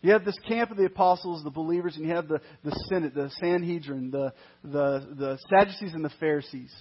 You 0.00 0.12
have 0.12 0.24
this 0.24 0.38
camp 0.48 0.72
of 0.72 0.76
the 0.76 0.86
apostles, 0.86 1.44
the 1.44 1.50
believers, 1.50 1.94
and 1.96 2.04
you 2.04 2.14
have 2.14 2.26
the, 2.26 2.40
the 2.64 2.72
Senate, 2.88 3.14
the 3.14 3.30
Sanhedrin, 3.40 4.10
the, 4.10 4.32
the, 4.64 5.06
the 5.16 5.38
Sadducees, 5.48 5.94
and 5.94 6.04
the 6.04 6.10
Pharisees. 6.18 6.74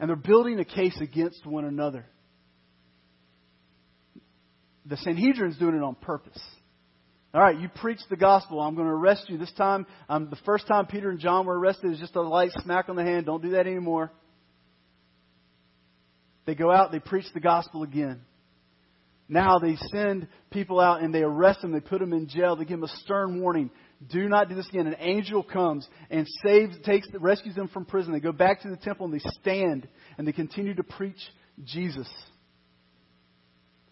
And 0.00 0.08
they're 0.08 0.16
building 0.16 0.58
a 0.58 0.64
case 0.64 0.98
against 1.00 1.46
one 1.46 1.64
another. 1.64 2.06
The 4.86 4.96
Sanhedrin 4.96 5.52
is 5.52 5.58
doing 5.58 5.76
it 5.76 5.82
on 5.82 5.94
purpose. 5.94 6.40
All 7.32 7.40
right, 7.40 7.58
you 7.58 7.68
preach 7.68 8.00
the 8.08 8.16
gospel. 8.16 8.60
I'm 8.60 8.74
going 8.74 8.88
to 8.88 8.92
arrest 8.92 9.28
you. 9.28 9.38
This 9.38 9.52
time, 9.52 9.86
um, 10.08 10.30
the 10.30 10.38
first 10.44 10.66
time 10.66 10.86
Peter 10.86 11.10
and 11.10 11.20
John 11.20 11.46
were 11.46 11.56
arrested 11.56 11.92
is 11.92 12.00
just 12.00 12.16
a 12.16 12.22
light 12.22 12.50
smack 12.62 12.88
on 12.88 12.96
the 12.96 13.04
hand. 13.04 13.26
Don't 13.26 13.42
do 13.42 13.50
that 13.50 13.68
anymore. 13.68 14.10
They 16.44 16.56
go 16.56 16.72
out, 16.72 16.90
they 16.90 16.98
preach 16.98 17.26
the 17.32 17.40
gospel 17.40 17.84
again. 17.84 18.22
Now 19.28 19.60
they 19.60 19.76
send 19.92 20.26
people 20.50 20.80
out 20.80 21.02
and 21.02 21.14
they 21.14 21.22
arrest 21.22 21.60
them. 21.60 21.70
They 21.70 21.78
put 21.78 22.00
them 22.00 22.12
in 22.12 22.26
jail. 22.26 22.56
They 22.56 22.64
give 22.64 22.80
them 22.80 22.90
a 22.90 22.96
stern 23.04 23.40
warning. 23.40 23.70
Do 24.10 24.28
not 24.28 24.48
do 24.48 24.56
this 24.56 24.68
again. 24.68 24.88
An 24.88 24.96
angel 24.98 25.44
comes 25.44 25.86
and 26.10 26.26
saves, 26.44 26.76
takes, 26.84 27.06
rescues 27.14 27.54
them 27.54 27.68
from 27.68 27.84
prison. 27.84 28.12
They 28.12 28.18
go 28.18 28.32
back 28.32 28.62
to 28.62 28.68
the 28.70 28.76
temple 28.76 29.06
and 29.06 29.14
they 29.14 29.30
stand 29.40 29.86
and 30.18 30.26
they 30.26 30.32
continue 30.32 30.74
to 30.74 30.82
preach 30.82 31.20
Jesus. 31.64 32.08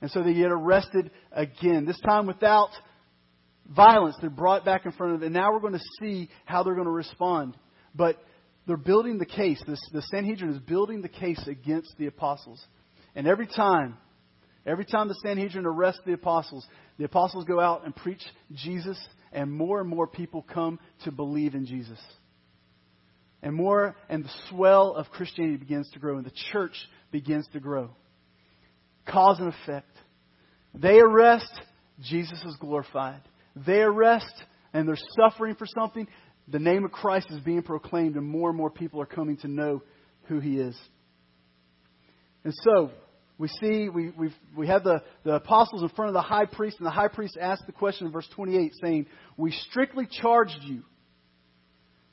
And 0.01 0.11
so 0.11 0.25
they 0.25 0.35
get 0.35 0.51
arrested 0.51 1.13
again. 1.31 1.85
This 1.85 2.01
time 2.01 2.27
without 2.27 2.71
violence. 3.69 4.17
They're 4.21 4.31
brought 4.31 4.65
back 4.65 4.87
in 4.87 4.93
front 4.93 5.15
of 5.15 5.21
them. 5.21 5.27
And 5.27 5.35
now 5.35 5.53
we're 5.53 5.61
going 5.61 5.75
to 5.75 5.85
see 6.01 6.29
how 6.45 6.63
they're 6.63 6.75
going 6.75 6.87
to 6.87 6.91
respond. 6.91 7.57
But 7.95 8.17
they're 8.67 8.77
building 8.77 9.19
the 9.19 9.27
case. 9.27 9.63
This, 9.67 9.81
the 9.93 10.03
Sanhedrin 10.03 10.51
is 10.51 10.59
building 10.61 11.03
the 11.03 11.09
case 11.09 11.43
against 11.47 11.95
the 11.99 12.07
apostles. 12.07 12.63
And 13.15 13.27
every 13.27 13.47
time, 13.47 13.97
every 14.67 14.85
time 14.85 15.09
the 15.09 15.19
Sanhedrin 15.23 15.67
arrests 15.67 16.03
the 16.07 16.13
apostles, 16.13 16.67
the 16.99 17.05
apostles 17.05 17.45
go 17.45 17.61
out 17.61 17.85
and 17.85 17.95
preach 17.95 18.23
Jesus, 18.53 18.99
and 19.33 19.51
more 19.51 19.81
and 19.81 19.89
more 19.89 20.07
people 20.07 20.43
come 20.43 20.79
to 21.05 21.13
believe 21.13 21.55
in 21.55 21.67
Jesus. 21.67 21.99
And 23.43 23.55
more, 23.55 23.97
and 24.09 24.25
the 24.25 24.31
swell 24.51 24.95
of 24.95 25.09
Christianity 25.11 25.57
begins 25.57 25.89
to 25.93 25.99
grow, 25.99 26.17
and 26.17 26.27
the 26.27 26.33
church 26.53 26.75
begins 27.11 27.47
to 27.53 27.61
grow. 27.61 27.91
Cause 29.07 29.39
and 29.39 29.55
effect. 29.63 29.93
They 30.75 30.99
arrest, 30.99 31.51
Jesus 32.03 32.43
is 32.45 32.57
glorified 32.61 33.23
they 33.55 33.81
arrest 33.81 34.33
and 34.73 34.89
they're 34.89 34.99
suffering 35.19 35.55
for 35.55 35.67
something, 35.67 36.07
the 36.47 36.59
name 36.59 36.85
of 36.85 36.93
Christ 36.93 37.29
is 37.31 37.41
being 37.41 37.63
proclaimed, 37.63 38.17
and 38.17 38.27
more 38.27 38.49
and 38.49 38.57
more 38.57 38.71
people 38.71 39.01
are 39.01 39.07
coming 39.07 39.37
to 39.39 39.49
know 39.49 39.83
who 40.25 40.41
He 40.41 40.59
is. 40.59 40.77
And 42.45 42.55
so, 42.63 42.91
we 43.39 43.49
see, 43.49 43.89
we, 43.89 44.11
we 44.11 44.35
we 44.57 44.67
have 44.67 44.83
the, 44.83 45.03
the 45.25 45.35
apostles 45.35 45.83
in 45.83 45.89
front 45.91 46.09
of 46.09 46.15
the 46.15 46.23
high 46.23 46.47
priest, 46.47 46.79
and 46.79 46.87
the 46.87 46.91
high 46.91 47.09
priest 47.09 47.37
asks 47.41 47.65
the 47.67 47.73
question 47.73 48.07
in 48.07 48.13
verse 48.13 48.29
28, 48.35 48.73
saying, 48.83 49.07
We 49.37 49.53
strictly 49.71 50.09
charged 50.11 50.59
you 50.63 50.83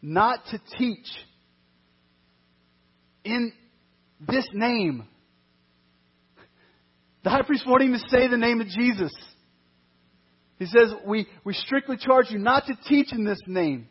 not 0.02 0.39
to 0.52 0.62
teach 0.78 1.08
in 3.24 3.52
this 4.28 4.48
name. 4.54 5.08
The 7.24 7.32
high 7.32 7.41
priest 7.41 7.65
won't 7.65 7.82
even 7.82 8.00
say 8.10 8.28
the 8.28 8.38
name 8.38 8.62
of 8.62 8.67
Jesus. 8.67 9.12
He 10.60 10.65
says, 10.65 10.94
we, 11.06 11.28
we 11.44 11.54
strictly 11.54 11.98
charge 11.98 12.28
you 12.30 12.39
not 12.39 12.65
to 12.68 12.78
teach 12.88 13.12
in 13.12 13.26
this 13.26 13.39
name. 13.46 13.88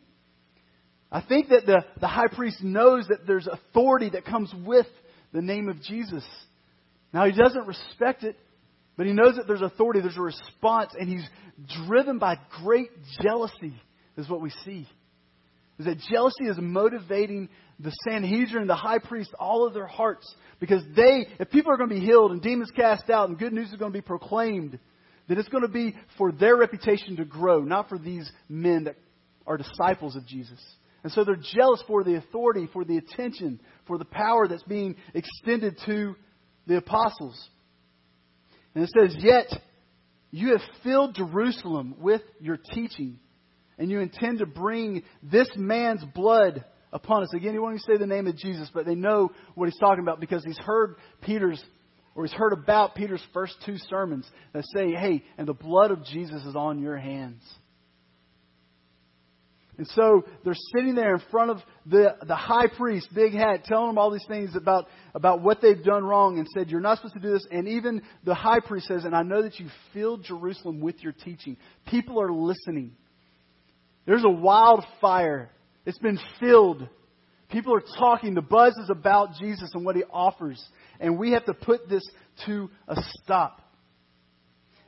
I 1.11 1.21
think 1.21 1.49
that 1.49 1.65
the, 1.65 1.85
the 2.01 2.07
high 2.07 2.27
priest 2.27 2.63
knows 2.63 3.07
that 3.07 3.27
there's 3.27 3.47
authority 3.47 4.09
that 4.11 4.25
comes 4.25 4.53
with 4.65 4.87
the 5.31 5.41
name 5.41 5.69
of 5.69 5.81
Jesus. 5.81 6.25
Now, 7.13 7.25
he 7.25 7.31
doesn't 7.31 7.67
respect 7.67 8.23
it. 8.23 8.37
But 8.97 9.07
he 9.07 9.13
knows 9.13 9.35
that 9.35 9.47
there's 9.47 9.61
authority, 9.61 9.99
there's 10.01 10.17
a 10.17 10.21
response, 10.21 10.93
and 10.97 11.09
he's 11.09 11.27
driven 11.85 12.17
by 12.17 12.37
great 12.63 12.89
jealousy, 13.21 13.73
is 14.17 14.29
what 14.29 14.41
we 14.41 14.51
see. 14.63 14.87
Is 15.77 15.85
that 15.85 15.97
jealousy 16.09 16.45
is 16.45 16.57
motivating 16.57 17.49
the 17.79 17.91
Sanhedrin, 18.07 18.67
the 18.67 18.75
high 18.75 18.99
priest, 18.99 19.31
all 19.37 19.67
of 19.67 19.73
their 19.73 19.87
hearts. 19.87 20.33
Because 20.61 20.81
they, 20.95 21.27
if 21.39 21.49
people 21.49 21.73
are 21.73 21.77
going 21.77 21.89
to 21.89 21.95
be 21.95 22.01
healed 22.01 22.31
and 22.31 22.41
demons 22.41 22.71
cast 22.73 23.09
out 23.09 23.27
and 23.27 23.37
good 23.37 23.51
news 23.51 23.69
is 23.69 23.75
going 23.75 23.91
to 23.91 23.97
be 23.97 24.01
proclaimed, 24.01 24.79
then 25.27 25.37
it's 25.37 25.49
going 25.49 25.63
to 25.63 25.69
be 25.69 25.95
for 26.17 26.31
their 26.31 26.55
reputation 26.55 27.15
to 27.17 27.25
grow, 27.25 27.61
not 27.61 27.89
for 27.89 27.97
these 27.97 28.29
men 28.47 28.85
that 28.85 28.95
are 29.47 29.57
disciples 29.57 30.15
of 30.15 30.25
Jesus. 30.25 30.59
And 31.03 31.11
so 31.11 31.23
they're 31.23 31.35
jealous 31.35 31.83
for 31.87 32.03
the 32.03 32.15
authority, 32.15 32.67
for 32.73 32.83
the 32.83 32.97
attention, 32.97 33.59
for 33.87 33.97
the 33.97 34.05
power 34.05 34.47
that's 34.47 34.63
being 34.63 34.95
extended 35.13 35.77
to 35.85 36.15
the 36.67 36.77
apostles. 36.77 37.39
And 38.73 38.83
it 38.83 38.89
says, 38.97 39.15
Yet 39.19 39.47
you 40.31 40.49
have 40.49 40.61
filled 40.83 41.15
Jerusalem 41.15 41.95
with 41.99 42.21
your 42.39 42.57
teaching, 42.73 43.19
and 43.77 43.89
you 43.89 43.99
intend 43.99 44.39
to 44.39 44.45
bring 44.45 45.03
this 45.21 45.47
man's 45.55 46.03
blood 46.13 46.65
upon 46.91 47.23
us. 47.23 47.29
Again, 47.35 47.53
he 47.53 47.59
won't 47.59 47.75
even 47.75 47.95
say 47.95 47.99
the 47.99 48.07
name 48.07 48.25
of 48.25 48.37
Jesus, 48.37 48.69
but 48.73 48.85
they 48.85 48.95
know 48.95 49.31
what 49.53 49.69
he's 49.69 49.79
talking 49.79 50.03
about 50.03 50.19
because 50.19 50.43
he's 50.43 50.57
heard 50.57 50.95
Peter's, 51.21 51.63
or 52.15 52.25
he's 52.25 52.33
heard 52.33 52.53
about 52.53 52.95
Peter's 52.95 53.23
first 53.33 53.55
two 53.65 53.77
sermons 53.89 54.29
that 54.53 54.63
say, 54.73 54.91
Hey, 54.91 55.23
and 55.37 55.47
the 55.47 55.53
blood 55.53 55.91
of 55.91 56.03
Jesus 56.05 56.43
is 56.45 56.55
on 56.55 56.79
your 56.79 56.97
hands. 56.97 57.41
And 59.77 59.87
so 59.87 60.23
they're 60.43 60.55
sitting 60.73 60.95
there 60.95 61.15
in 61.15 61.21
front 61.29 61.51
of 61.51 61.57
the, 61.85 62.15
the 62.25 62.35
high 62.35 62.67
priest, 62.67 63.09
big 63.13 63.33
hat, 63.33 63.65
telling 63.65 63.87
them 63.87 63.97
all 63.97 64.09
these 64.09 64.25
things 64.27 64.55
about, 64.55 64.87
about 65.13 65.41
what 65.41 65.61
they've 65.61 65.83
done 65.83 66.05
wrong 66.05 66.39
and 66.39 66.47
said, 66.53 66.69
You're 66.69 66.79
not 66.79 66.97
supposed 66.97 67.15
to 67.15 67.19
do 67.19 67.31
this. 67.31 67.45
And 67.51 67.67
even 67.67 68.01
the 68.23 68.33
high 68.33 68.61
priest 68.61 68.87
says, 68.87 69.03
And 69.03 69.15
I 69.15 69.23
know 69.23 69.41
that 69.41 69.59
you 69.59 69.67
filled 69.93 70.23
Jerusalem 70.23 70.79
with 70.79 71.03
your 71.03 71.11
teaching. 71.11 71.57
People 71.87 72.21
are 72.21 72.31
listening. 72.31 72.93
There's 74.05 74.23
a 74.23 74.29
wildfire. 74.29 75.49
It's 75.85 75.99
been 75.99 76.19
filled. 76.39 76.87
People 77.49 77.75
are 77.75 77.83
talking. 77.99 78.33
The 78.33 78.41
buzz 78.41 78.73
is 78.77 78.89
about 78.89 79.35
Jesus 79.39 79.69
and 79.73 79.83
what 79.83 79.95
he 79.95 80.03
offers. 80.09 80.63
And 80.99 81.17
we 81.17 81.31
have 81.31 81.45
to 81.45 81.53
put 81.53 81.89
this 81.89 82.03
to 82.45 82.69
a 82.87 82.95
stop. 83.21 83.61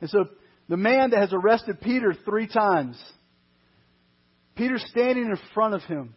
And 0.00 0.08
so 0.08 0.26
the 0.68 0.76
man 0.76 1.10
that 1.10 1.20
has 1.20 1.32
arrested 1.32 1.80
Peter 1.80 2.14
three 2.24 2.46
times, 2.46 3.02
Peter's 4.54 4.84
standing 4.90 5.24
in 5.24 5.38
front 5.54 5.74
of 5.74 5.82
him. 5.82 6.14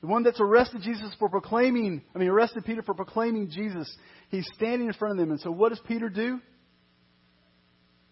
The 0.00 0.06
one 0.08 0.24
that's 0.24 0.40
arrested 0.40 0.82
Jesus 0.82 1.14
for 1.18 1.28
proclaiming, 1.28 2.02
I 2.14 2.18
mean, 2.18 2.28
arrested 2.28 2.64
Peter 2.64 2.82
for 2.82 2.94
proclaiming 2.94 3.50
Jesus, 3.50 3.94
he's 4.30 4.48
standing 4.54 4.88
in 4.88 4.92
front 4.94 5.12
of 5.12 5.18
them. 5.18 5.30
And 5.30 5.40
so 5.40 5.50
what 5.50 5.68
does 5.68 5.80
Peter 5.86 6.08
do? 6.08 6.40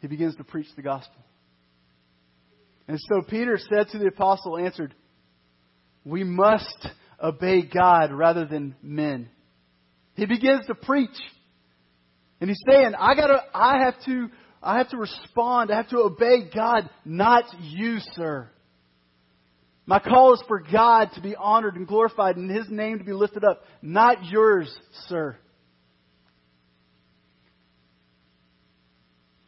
He 0.01 0.07
begins 0.07 0.37
to 0.37 0.45
preach 0.45 0.69
the 0.77 0.83
gospel. 0.83 1.23
And 2.89 2.99
so 3.09 3.23
Peter 3.23 3.59
said 3.59 3.89
to 3.89 3.99
the 3.99 4.07
apostle, 4.07 4.57
answered, 4.57 4.95
We 6.05 6.25
must 6.25 6.89
obey 7.23 7.63
God 7.63 8.13
rather 8.13 8.47
than 8.47 8.75
men. 8.83 9.29
He 10.21 10.27
begins 10.27 10.67
to 10.67 10.75
preach. 10.75 11.17
And 12.43 12.51
he's 12.51 12.61
saying, 12.69 12.93
I 12.95 13.15
gotta, 13.15 13.43
I 13.55 13.85
have 13.85 13.95
to, 14.05 14.29
I 14.63 14.77
have 14.77 14.91
to 14.91 14.99
respond. 14.99 15.73
I 15.73 15.77
have 15.77 15.89
to 15.89 15.97
obey 15.97 16.51
God, 16.55 16.91
not 17.07 17.45
you, 17.63 18.01
sir. 18.15 18.51
My 19.87 19.99
call 19.99 20.35
is 20.35 20.43
for 20.47 20.61
God 20.61 21.09
to 21.15 21.23
be 21.23 21.35
honored 21.35 21.77
and 21.77 21.87
glorified 21.87 22.37
and 22.37 22.51
His 22.51 22.67
name 22.69 22.99
to 22.99 23.05
be 23.05 23.15
lifted 23.15 23.45
up, 23.45 23.63
not 23.81 24.27
yours, 24.27 24.71
sir. 25.09 25.39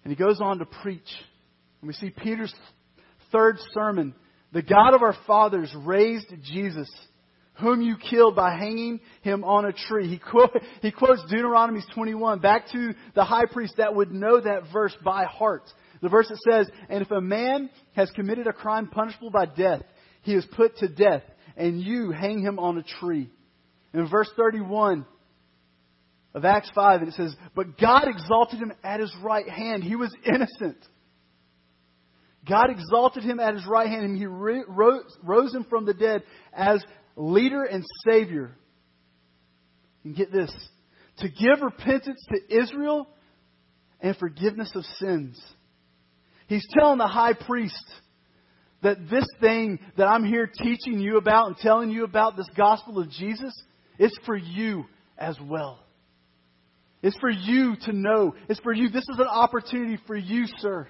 And 0.04 0.10
he 0.10 0.16
goes 0.16 0.40
on 0.40 0.58
to 0.60 0.64
preach. 0.64 1.00
And 1.82 1.88
we 1.88 1.92
see 1.92 2.08
Peter's 2.08 2.54
third 3.30 3.58
sermon. 3.74 4.14
The 4.54 4.62
God 4.62 4.94
of 4.94 5.02
our 5.02 5.16
fathers 5.26 5.70
raised 5.76 6.32
Jesus, 6.44 6.90
whom 7.54 7.82
you 7.82 7.96
killed 7.96 8.34
by 8.34 8.56
hanging 8.56 9.00
him 9.22 9.44
on 9.44 9.64
a 9.64 9.72
tree. 9.72 10.08
He, 10.08 10.18
quote, 10.18 10.56
he 10.80 10.90
quotes 10.90 11.22
Deuteronomy 11.30 11.80
21 11.94 12.40
back 12.40 12.68
to 12.72 12.94
the 13.14 13.24
high 13.24 13.46
priest 13.46 13.74
that 13.76 13.94
would 13.94 14.10
know 14.10 14.40
that 14.40 14.72
verse 14.72 14.96
by 15.04 15.24
heart. 15.24 15.64
The 16.00 16.08
verse 16.08 16.28
that 16.28 16.38
says, 16.50 16.68
And 16.88 17.02
if 17.02 17.10
a 17.10 17.20
man 17.20 17.70
has 17.94 18.10
committed 18.10 18.46
a 18.46 18.52
crime 18.52 18.88
punishable 18.88 19.30
by 19.30 19.46
death, 19.46 19.82
he 20.22 20.34
is 20.34 20.46
put 20.56 20.76
to 20.78 20.88
death, 20.88 21.22
and 21.56 21.80
you 21.80 22.10
hang 22.10 22.40
him 22.40 22.58
on 22.58 22.78
a 22.78 22.82
tree. 23.00 23.30
In 23.92 24.08
verse 24.08 24.30
31 24.36 25.04
of 26.34 26.44
Acts 26.44 26.70
5, 26.74 27.00
and 27.00 27.08
it 27.08 27.14
says, 27.14 27.34
But 27.54 27.78
God 27.78 28.08
exalted 28.08 28.58
him 28.58 28.72
at 28.82 29.00
his 29.00 29.14
right 29.22 29.48
hand. 29.48 29.84
He 29.84 29.96
was 29.96 30.14
innocent. 30.24 30.78
God 32.48 32.70
exalted 32.70 33.22
him 33.22 33.38
at 33.38 33.54
his 33.54 33.66
right 33.66 33.88
hand, 33.88 34.04
and 34.04 34.16
he 34.16 34.26
rose, 34.26 35.04
rose 35.22 35.54
him 35.54 35.64
from 35.68 35.84
the 35.84 35.94
dead 35.94 36.24
as 36.52 36.82
leader 37.16 37.64
and 37.64 37.84
savior. 38.06 38.56
And 40.04 40.16
get 40.16 40.32
this 40.32 40.52
to 41.18 41.28
give 41.28 41.62
repentance 41.62 42.24
to 42.32 42.56
Israel 42.62 43.06
and 44.00 44.16
forgiveness 44.16 44.72
of 44.74 44.84
sins. 44.98 45.40
He's 46.48 46.66
telling 46.76 46.98
the 46.98 47.06
high 47.06 47.34
priest, 47.34 47.84
that 48.82 49.08
this 49.08 49.26
thing 49.40 49.78
that 49.96 50.06
I'm 50.06 50.24
here 50.24 50.50
teaching 50.60 50.98
you 50.98 51.16
about 51.16 51.46
and 51.46 51.56
telling 51.56 51.90
you 51.90 52.04
about, 52.04 52.36
this 52.36 52.50
gospel 52.56 52.98
of 52.98 53.08
Jesus, 53.10 53.54
is 53.98 54.12
for 54.26 54.36
you 54.36 54.84
as 55.16 55.36
well. 55.40 55.78
It's 57.00 57.16
for 57.18 57.30
you 57.30 57.76
to 57.82 57.92
know. 57.92 58.34
It's 58.48 58.60
for 58.60 58.72
you. 58.72 58.88
This 58.88 59.04
is 59.12 59.18
an 59.18 59.28
opportunity 59.28 59.98
for 60.06 60.16
you, 60.16 60.46
sir, 60.58 60.88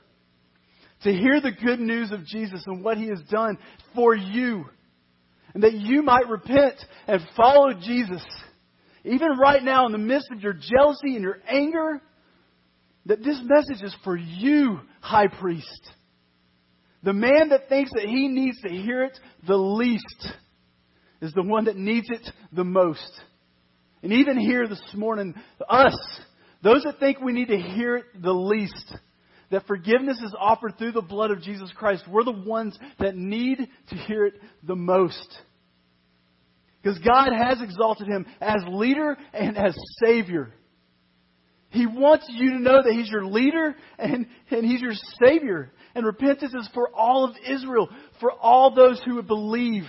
to 1.02 1.12
hear 1.12 1.40
the 1.40 1.52
good 1.52 1.80
news 1.80 2.12
of 2.12 2.24
Jesus 2.24 2.62
and 2.66 2.82
what 2.82 2.96
he 2.96 3.08
has 3.08 3.20
done 3.30 3.58
for 3.94 4.14
you. 4.14 4.64
And 5.55 5.62
that 5.62 5.75
you 5.75 6.03
might 6.03 6.29
repent 6.29 6.75
and 7.07 7.21
follow 7.37 7.73
Jesus. 7.75 8.25
Even 9.05 9.37
right 9.38 9.62
now, 9.62 9.87
in 9.87 9.93
the 9.93 9.99
midst 9.99 10.31
of 10.31 10.41
your 10.41 10.55
jealousy 10.55 11.15
and 11.15 11.23
your 11.23 11.38
anger, 11.47 12.01
that 13.07 13.23
this 13.23 13.41
message 13.43 13.83
is 13.83 13.95
for 14.05 14.17
you, 14.17 14.81
high 15.01 15.27
priest. 15.27 15.91
The 17.03 17.12
man 17.12 17.49
that 17.51 17.69
thinks 17.69 17.91
that 17.95 18.05
he 18.05 18.29
needs 18.29 18.61
to 18.62 18.69
hear 18.69 19.03
it 19.03 19.19
the 19.47 19.57
least 19.57 20.29
is 21.21 21.33
the 21.33 21.43
one 21.43 21.65
that 21.65 21.77
needs 21.77 22.07
it 22.11 22.31
the 22.53 22.65
most. 22.65 23.11
And 24.03 24.12
even 24.12 24.38
here 24.38 24.69
this 24.69 24.83
morning, 24.95 25.35
us, 25.69 25.97
those 26.62 26.85
that 26.85 26.99
think 27.01 27.21
we 27.21 27.33
need 27.33 27.49
to 27.49 27.59
hear 27.59 27.97
it 27.97 28.05
the 28.21 28.33
least, 28.33 28.97
that 29.53 29.67
forgiveness 29.67 30.19
is 30.25 30.35
offered 30.37 30.79
through 30.79 30.93
the 30.93 31.03
blood 31.03 31.31
of 31.31 31.43
Jesus 31.43 31.71
Christ, 31.77 32.05
we're 32.09 32.25
the 32.25 32.33
ones 32.33 32.77
that 32.99 33.15
need 33.15 33.59
to 33.59 33.95
hear 33.95 34.27
it 34.27 34.35
the 34.62 34.75
most. 34.75 35.29
Because 36.83 36.99
God 36.99 37.33
has 37.33 37.62
exalted 37.62 38.09
him 38.09 38.27
as 38.41 38.62
leader 38.67 39.17
and 39.33 39.57
as 39.57 39.77
Savior. 40.05 40.53
He 41.69 41.87
wants 41.87 42.27
you 42.29 42.51
to 42.51 42.59
know 42.59 42.83
that 42.83 42.93
He's 42.93 43.11
your 43.11 43.25
leader 43.25 43.77
and, 43.99 44.27
and 44.51 44.65
He's 44.65 44.81
your 44.81 44.95
Savior. 45.23 45.71
And 45.95 46.05
repentance 46.05 46.55
is 46.55 46.69
for 46.73 46.88
all 46.95 47.27
of 47.27 47.37
Israel, 47.47 47.88
for 48.21 48.33
all 48.33 48.75
those 48.75 49.01
who 49.05 49.17
would 49.17 49.27
believe. 49.27 49.85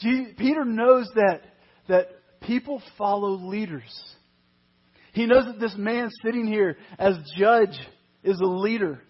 Peter 0.00 0.64
knows 0.64 1.08
that, 1.14 1.42
that 1.88 2.08
people 2.40 2.82
follow 2.98 3.30
leaders. 3.30 4.14
He 5.12 5.26
knows 5.26 5.44
that 5.44 5.60
this 5.60 5.74
man 5.76 6.10
sitting 6.24 6.46
here 6.46 6.76
as 6.98 7.16
judge 7.36 7.78
is 8.22 8.40
a 8.40 8.46
leader. 8.46 9.02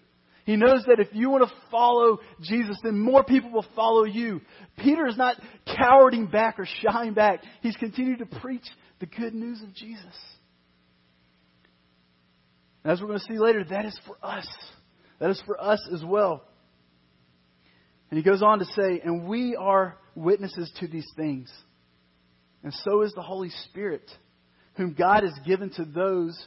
He 0.45 0.57
knows 0.57 0.83
that 0.87 0.99
if 0.99 1.07
you 1.13 1.29
want 1.29 1.47
to 1.47 1.55
follow 1.71 2.19
Jesus, 2.41 2.77
then 2.83 2.99
more 2.99 3.23
people 3.23 3.51
will 3.51 3.65
follow 3.75 4.03
you. 4.03 4.41
Peter 4.77 5.07
is 5.07 5.15
not 5.15 5.37
cowarding 5.65 6.27
back 6.27 6.59
or 6.59 6.67
shying 6.81 7.13
back. 7.13 7.41
He's 7.61 7.77
continued 7.77 8.19
to 8.19 8.25
preach 8.25 8.65
the 8.99 9.05
good 9.05 9.33
news 9.33 9.61
of 9.61 9.73
Jesus. 9.73 10.13
And 12.83 12.91
as 12.91 12.99
we're 12.99 13.07
going 13.07 13.19
to 13.19 13.25
see 13.25 13.39
later, 13.39 13.63
that 13.63 13.85
is 13.85 13.97
for 14.05 14.17
us. 14.21 14.47
That 15.19 15.29
is 15.29 15.41
for 15.45 15.61
us 15.61 15.79
as 15.93 16.03
well. 16.03 16.43
And 18.11 18.17
he 18.17 18.23
goes 18.23 18.43
on 18.43 18.59
to 18.59 18.65
say, 18.65 19.01
and 19.03 19.25
we 19.25 19.55
are 19.55 19.97
witnesses 20.15 20.69
to 20.81 20.87
these 20.87 21.07
things. 21.15 21.49
And 22.63 22.73
so 22.73 23.01
is 23.01 23.13
the 23.13 23.21
Holy 23.21 23.49
Spirit, 23.69 24.03
whom 24.75 24.93
God 24.93 25.23
has 25.23 25.33
given 25.45 25.69
to 25.71 25.85
those 25.85 26.37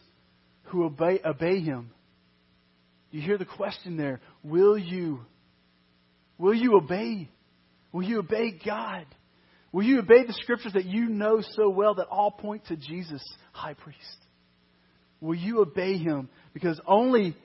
who 0.65 0.85
obey, 0.85 1.21
obey 1.25 1.61
him. 1.61 1.91
You 3.11 3.21
hear 3.21 3.39
the 3.39 3.45
question 3.45 3.97
there. 3.97 4.21
Will 4.43 4.77
you? 4.77 5.21
Will 6.39 6.55
you 6.55 6.77
obey? 6.77 7.31
Will 7.93 8.03
you 8.03 8.19
obey 8.19 8.59
God? 8.65 9.07
Will 9.73 9.85
you 9.85 9.99
obey 9.99 10.27
the 10.27 10.33
scriptures 10.33 10.73
that 10.73 10.87
you 10.87 11.09
know 11.09 11.43
so 11.53 11.69
well 11.69 11.95
that 11.95 12.09
all 12.09 12.31
point 12.31 12.67
to 12.67 12.77
Jesus, 12.77 13.23
high 13.53 13.75
priest? 13.75 13.99
Will 15.21 15.35
you 15.35 15.61
obey 15.61 15.99
him? 15.99 16.29
Because 16.53 16.81
only 16.87 17.37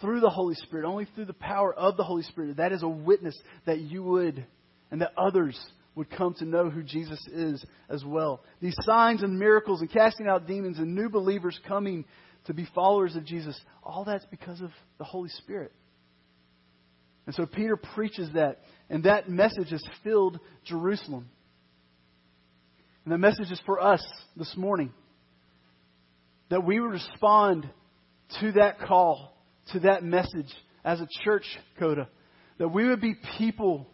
through 0.00 0.20
the 0.20 0.30
Holy 0.30 0.54
Spirit, 0.54 0.86
only 0.86 1.06
through 1.14 1.24
the 1.24 1.32
power 1.32 1.74
of 1.74 1.96
the 1.96 2.04
Holy 2.04 2.22
Spirit, 2.22 2.56
that 2.56 2.72
is 2.72 2.82
a 2.82 2.88
witness 2.88 3.36
that 3.66 3.80
you 3.80 4.02
would 4.02 4.46
and 4.90 5.00
that 5.00 5.12
others 5.16 5.58
would 5.94 6.10
come 6.10 6.34
to 6.34 6.44
know 6.44 6.70
who 6.70 6.82
Jesus 6.82 7.20
is 7.28 7.64
as 7.88 8.04
well. 8.04 8.42
These 8.60 8.76
signs 8.82 9.22
and 9.22 9.38
miracles 9.38 9.80
and 9.80 9.90
casting 9.90 10.26
out 10.26 10.46
demons 10.46 10.78
and 10.78 10.94
new 10.94 11.08
believers 11.08 11.58
coming 11.68 12.04
to 12.46 12.54
be 12.54 12.66
followers 12.74 13.14
of 13.14 13.24
Jesus, 13.24 13.58
all 13.82 14.04
that's 14.04 14.24
because 14.30 14.60
of 14.60 14.70
the 14.98 15.04
Holy 15.04 15.28
Spirit. 15.28 15.72
And 17.26 17.34
so 17.34 17.46
Peter 17.46 17.76
preaches 17.76 18.30
that, 18.34 18.60
and 18.90 19.04
that 19.04 19.28
message 19.28 19.70
has 19.70 19.82
filled 20.02 20.40
Jerusalem. 20.64 21.28
And 23.04 23.12
the 23.12 23.18
message 23.18 23.50
is 23.50 23.60
for 23.64 23.80
us 23.80 24.04
this 24.36 24.56
morning 24.56 24.92
that 26.50 26.64
we 26.64 26.80
would 26.80 26.90
respond 26.90 27.68
to 28.40 28.52
that 28.52 28.80
call, 28.80 29.36
to 29.72 29.80
that 29.80 30.02
message 30.02 30.52
as 30.84 31.00
a 31.00 31.08
church, 31.24 31.44
Coda. 31.78 32.08
That 32.58 32.68
we 32.68 32.86
would 32.88 33.00
be 33.00 33.14
people 33.38 33.88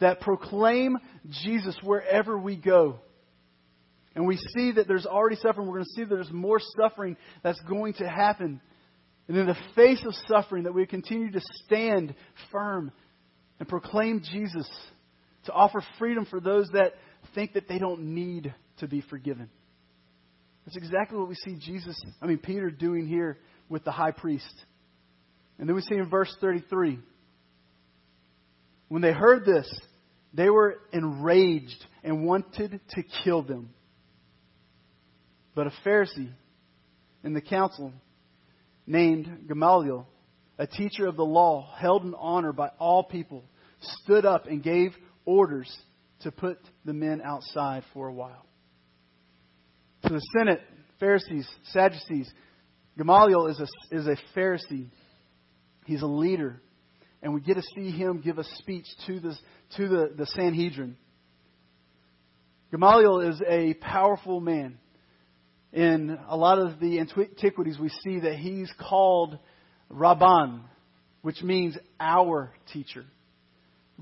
that 0.00 0.20
proclaim 0.20 0.98
Jesus 1.44 1.76
wherever 1.82 2.38
we 2.38 2.56
go. 2.56 3.00
And 4.14 4.26
we 4.26 4.36
see 4.54 4.72
that 4.72 4.88
there's 4.88 5.06
already 5.06 5.36
suffering. 5.36 5.66
We're 5.66 5.76
going 5.76 5.84
to 5.84 5.92
see 5.94 6.02
that 6.02 6.14
there's 6.14 6.32
more 6.32 6.60
suffering 6.80 7.16
that's 7.42 7.60
going 7.60 7.94
to 7.94 8.08
happen. 8.08 8.60
And 9.28 9.36
in 9.36 9.46
the 9.46 9.56
face 9.76 10.02
of 10.04 10.14
suffering, 10.26 10.64
that 10.64 10.74
we 10.74 10.84
continue 10.86 11.30
to 11.30 11.40
stand 11.64 12.14
firm 12.50 12.90
and 13.60 13.68
proclaim 13.68 14.22
Jesus 14.32 14.68
to 15.44 15.52
offer 15.52 15.82
freedom 15.98 16.26
for 16.28 16.40
those 16.40 16.68
that 16.72 16.94
think 17.34 17.52
that 17.52 17.68
they 17.68 17.78
don't 17.78 18.14
need 18.14 18.52
to 18.78 18.88
be 18.88 19.02
forgiven. 19.02 19.48
That's 20.64 20.76
exactly 20.76 21.18
what 21.18 21.28
we 21.28 21.36
see 21.36 21.56
Jesus, 21.58 22.00
I 22.20 22.26
mean, 22.26 22.38
Peter 22.38 22.70
doing 22.70 23.06
here 23.06 23.38
with 23.68 23.84
the 23.84 23.92
high 23.92 24.10
priest. 24.10 24.52
And 25.58 25.68
then 25.68 25.76
we 25.76 25.82
see 25.82 25.94
in 25.94 26.08
verse 26.08 26.34
33 26.40 26.98
when 28.88 29.02
they 29.02 29.12
heard 29.12 29.44
this, 29.44 29.72
they 30.32 30.48
were 30.48 30.76
enraged 30.92 31.84
and 32.04 32.24
wanted 32.24 32.80
to 32.90 33.02
kill 33.24 33.42
them. 33.42 33.70
But 35.54 35.66
a 35.66 35.72
Pharisee 35.84 36.30
in 37.24 37.34
the 37.34 37.40
council 37.40 37.92
named 38.86 39.46
Gamaliel, 39.48 40.06
a 40.58 40.66
teacher 40.66 41.06
of 41.06 41.16
the 41.16 41.24
law, 41.24 41.72
held 41.76 42.04
in 42.04 42.14
honor 42.14 42.52
by 42.52 42.70
all 42.78 43.04
people, 43.04 43.44
stood 43.80 44.24
up 44.24 44.46
and 44.46 44.62
gave 44.62 44.92
orders 45.24 45.74
to 46.20 46.30
put 46.30 46.58
the 46.84 46.92
men 46.92 47.20
outside 47.24 47.82
for 47.92 48.08
a 48.08 48.12
while. 48.12 48.46
To 50.04 50.14
the 50.14 50.22
Senate, 50.38 50.60
Pharisees, 50.98 51.48
Sadducees, 51.72 52.30
Gamaliel 52.96 53.46
is 53.46 53.60
a, 53.60 53.96
is 53.96 54.06
a 54.06 54.16
Pharisee. 54.36 54.88
He's 55.86 56.02
a 56.02 56.06
leader. 56.06 56.60
And 57.22 57.34
we 57.34 57.40
get 57.40 57.54
to 57.54 57.62
see 57.74 57.90
him 57.90 58.20
give 58.20 58.38
a 58.38 58.44
speech 58.58 58.86
to, 59.06 59.20
the 59.20 59.36
to 59.76 59.88
the, 59.88 60.12
the 60.16 60.26
Sanhedrin. 60.26 60.96
Gamaliel 62.70 63.20
is 63.20 63.42
a 63.46 63.74
powerful 63.74 64.40
man. 64.40 64.78
In 65.72 66.18
a 66.28 66.36
lot 66.36 66.58
of 66.58 66.80
the 66.80 66.98
antiquities, 66.98 67.78
we 67.78 67.90
see 68.02 68.20
that 68.20 68.36
he's 68.36 68.72
called 68.88 69.38
Rabban, 69.90 70.62
which 71.22 71.42
means 71.42 71.76
our 71.98 72.52
teacher. 72.72 73.04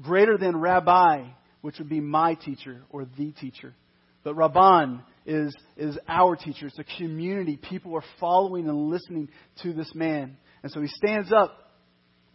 Greater 0.01 0.39
than 0.39 0.57
Rabbi, 0.57 1.25
which 1.61 1.79
would 1.79 1.89
be 1.89 2.01
my 2.01 2.35
teacher 2.35 2.83
or 2.91 3.05
the 3.05 3.33
teacher. 3.33 3.75
But 4.23 4.37
Rabban 4.37 5.03
is, 5.27 5.55
is 5.77 5.99
our 6.07 6.37
teacher. 6.37 6.67
It's 6.67 6.79
a 6.79 6.85
community. 6.99 7.57
People 7.57 7.97
are 7.97 8.05
following 8.21 8.69
and 8.69 8.89
listening 8.91 9.29
to 9.63 9.73
this 9.73 9.91
man. 9.95 10.37
And 10.63 10.73
so 10.73 10.81
he 10.81 10.89
stands 10.89 11.33
up 11.33 11.53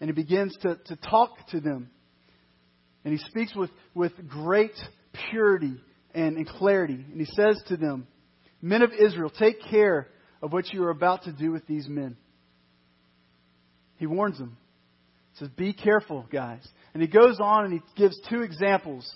and 0.03 0.09
he 0.09 0.21
begins 0.21 0.53
to, 0.61 0.77
to 0.87 0.97
talk 0.97 1.29
to 1.47 1.61
them. 1.61 1.89
And 3.05 3.17
he 3.17 3.25
speaks 3.29 3.55
with, 3.55 3.69
with 3.95 4.11
great 4.27 4.73
purity 5.31 5.75
and, 6.13 6.35
and 6.35 6.45
clarity. 6.45 6.95
And 6.95 7.21
he 7.21 7.25
says 7.25 7.63
to 7.69 7.77
them, 7.77 8.05
Men 8.61 8.81
of 8.81 8.91
Israel, 8.91 9.29
take 9.29 9.61
care 9.71 10.09
of 10.41 10.51
what 10.51 10.73
you 10.73 10.83
are 10.83 10.89
about 10.89 11.23
to 11.23 11.31
do 11.31 11.53
with 11.53 11.65
these 11.67 11.87
men. 11.87 12.17
He 13.95 14.05
warns 14.05 14.37
them. 14.37 14.57
He 15.31 15.39
says, 15.39 15.47
Be 15.55 15.71
careful, 15.71 16.25
guys. 16.29 16.67
And 16.93 17.01
he 17.01 17.07
goes 17.07 17.37
on 17.39 17.63
and 17.63 17.73
he 17.73 17.79
gives 17.95 18.19
two 18.29 18.41
examples 18.41 19.09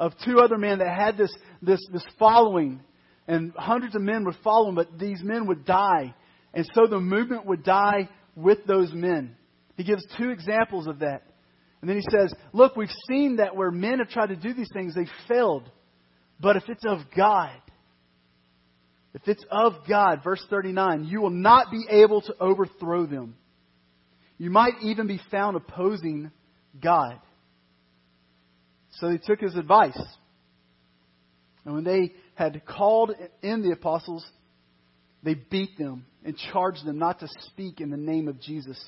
of 0.00 0.14
two 0.24 0.40
other 0.40 0.58
men 0.58 0.80
that 0.80 0.88
had 0.88 1.16
this, 1.16 1.32
this, 1.62 1.78
this 1.92 2.04
following. 2.18 2.80
And 3.28 3.52
hundreds 3.56 3.94
of 3.94 4.02
men 4.02 4.24
would 4.24 4.38
follow 4.42 4.66
them, 4.66 4.74
but 4.74 4.98
these 4.98 5.22
men 5.22 5.46
would 5.46 5.64
die. 5.64 6.12
And 6.52 6.68
so 6.74 6.88
the 6.88 6.98
movement 6.98 7.46
would 7.46 7.62
die 7.62 8.08
with 8.34 8.66
those 8.66 8.92
men. 8.92 9.36
He 9.76 9.84
gives 9.84 10.04
two 10.16 10.30
examples 10.30 10.86
of 10.86 11.00
that. 11.00 11.22
And 11.80 11.88
then 11.88 11.96
he 11.96 12.06
says, 12.10 12.32
Look, 12.52 12.76
we've 12.76 12.88
seen 13.08 13.36
that 13.36 13.56
where 13.56 13.70
men 13.70 13.98
have 13.98 14.08
tried 14.08 14.28
to 14.28 14.36
do 14.36 14.54
these 14.54 14.70
things, 14.72 14.94
they've 14.94 15.06
failed. 15.28 15.70
But 16.40 16.56
if 16.56 16.64
it's 16.68 16.84
of 16.86 17.00
God, 17.16 17.50
if 19.14 19.22
it's 19.26 19.44
of 19.50 19.74
God, 19.88 20.22
verse 20.24 20.44
39, 20.50 21.04
you 21.04 21.20
will 21.20 21.30
not 21.30 21.70
be 21.70 21.86
able 21.88 22.20
to 22.22 22.34
overthrow 22.40 23.06
them. 23.06 23.36
You 24.38 24.50
might 24.50 24.74
even 24.82 25.06
be 25.06 25.20
found 25.30 25.56
opposing 25.56 26.32
God. 26.82 27.20
So 28.98 29.08
they 29.08 29.18
took 29.18 29.40
his 29.40 29.54
advice. 29.54 30.00
And 31.64 31.74
when 31.74 31.84
they 31.84 32.12
had 32.34 32.64
called 32.66 33.12
in 33.42 33.62
the 33.62 33.70
apostles, 33.70 34.24
they 35.22 35.34
beat 35.34 35.78
them 35.78 36.06
and 36.24 36.36
charged 36.52 36.84
them 36.84 36.98
not 36.98 37.20
to 37.20 37.28
speak 37.46 37.80
in 37.80 37.90
the 37.90 37.96
name 37.96 38.26
of 38.26 38.40
Jesus. 38.40 38.82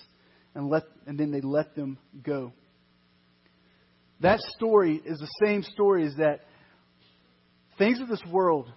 And, 0.57 0.71
let, 0.71 0.85
and 1.07 1.19
then 1.19 1.31
they 1.31 1.43
let 1.43 1.77
them 1.77 1.99
go. 2.25 2.51
That 4.21 4.41
story 4.57 5.01
is 5.05 5.19
the 5.19 5.29
same 5.45 5.63
story 5.63 6.07
as 6.07 6.17
that 6.17 6.41
things 7.77 8.01
of 8.01 8.09
this 8.09 8.23
world, 8.33 8.73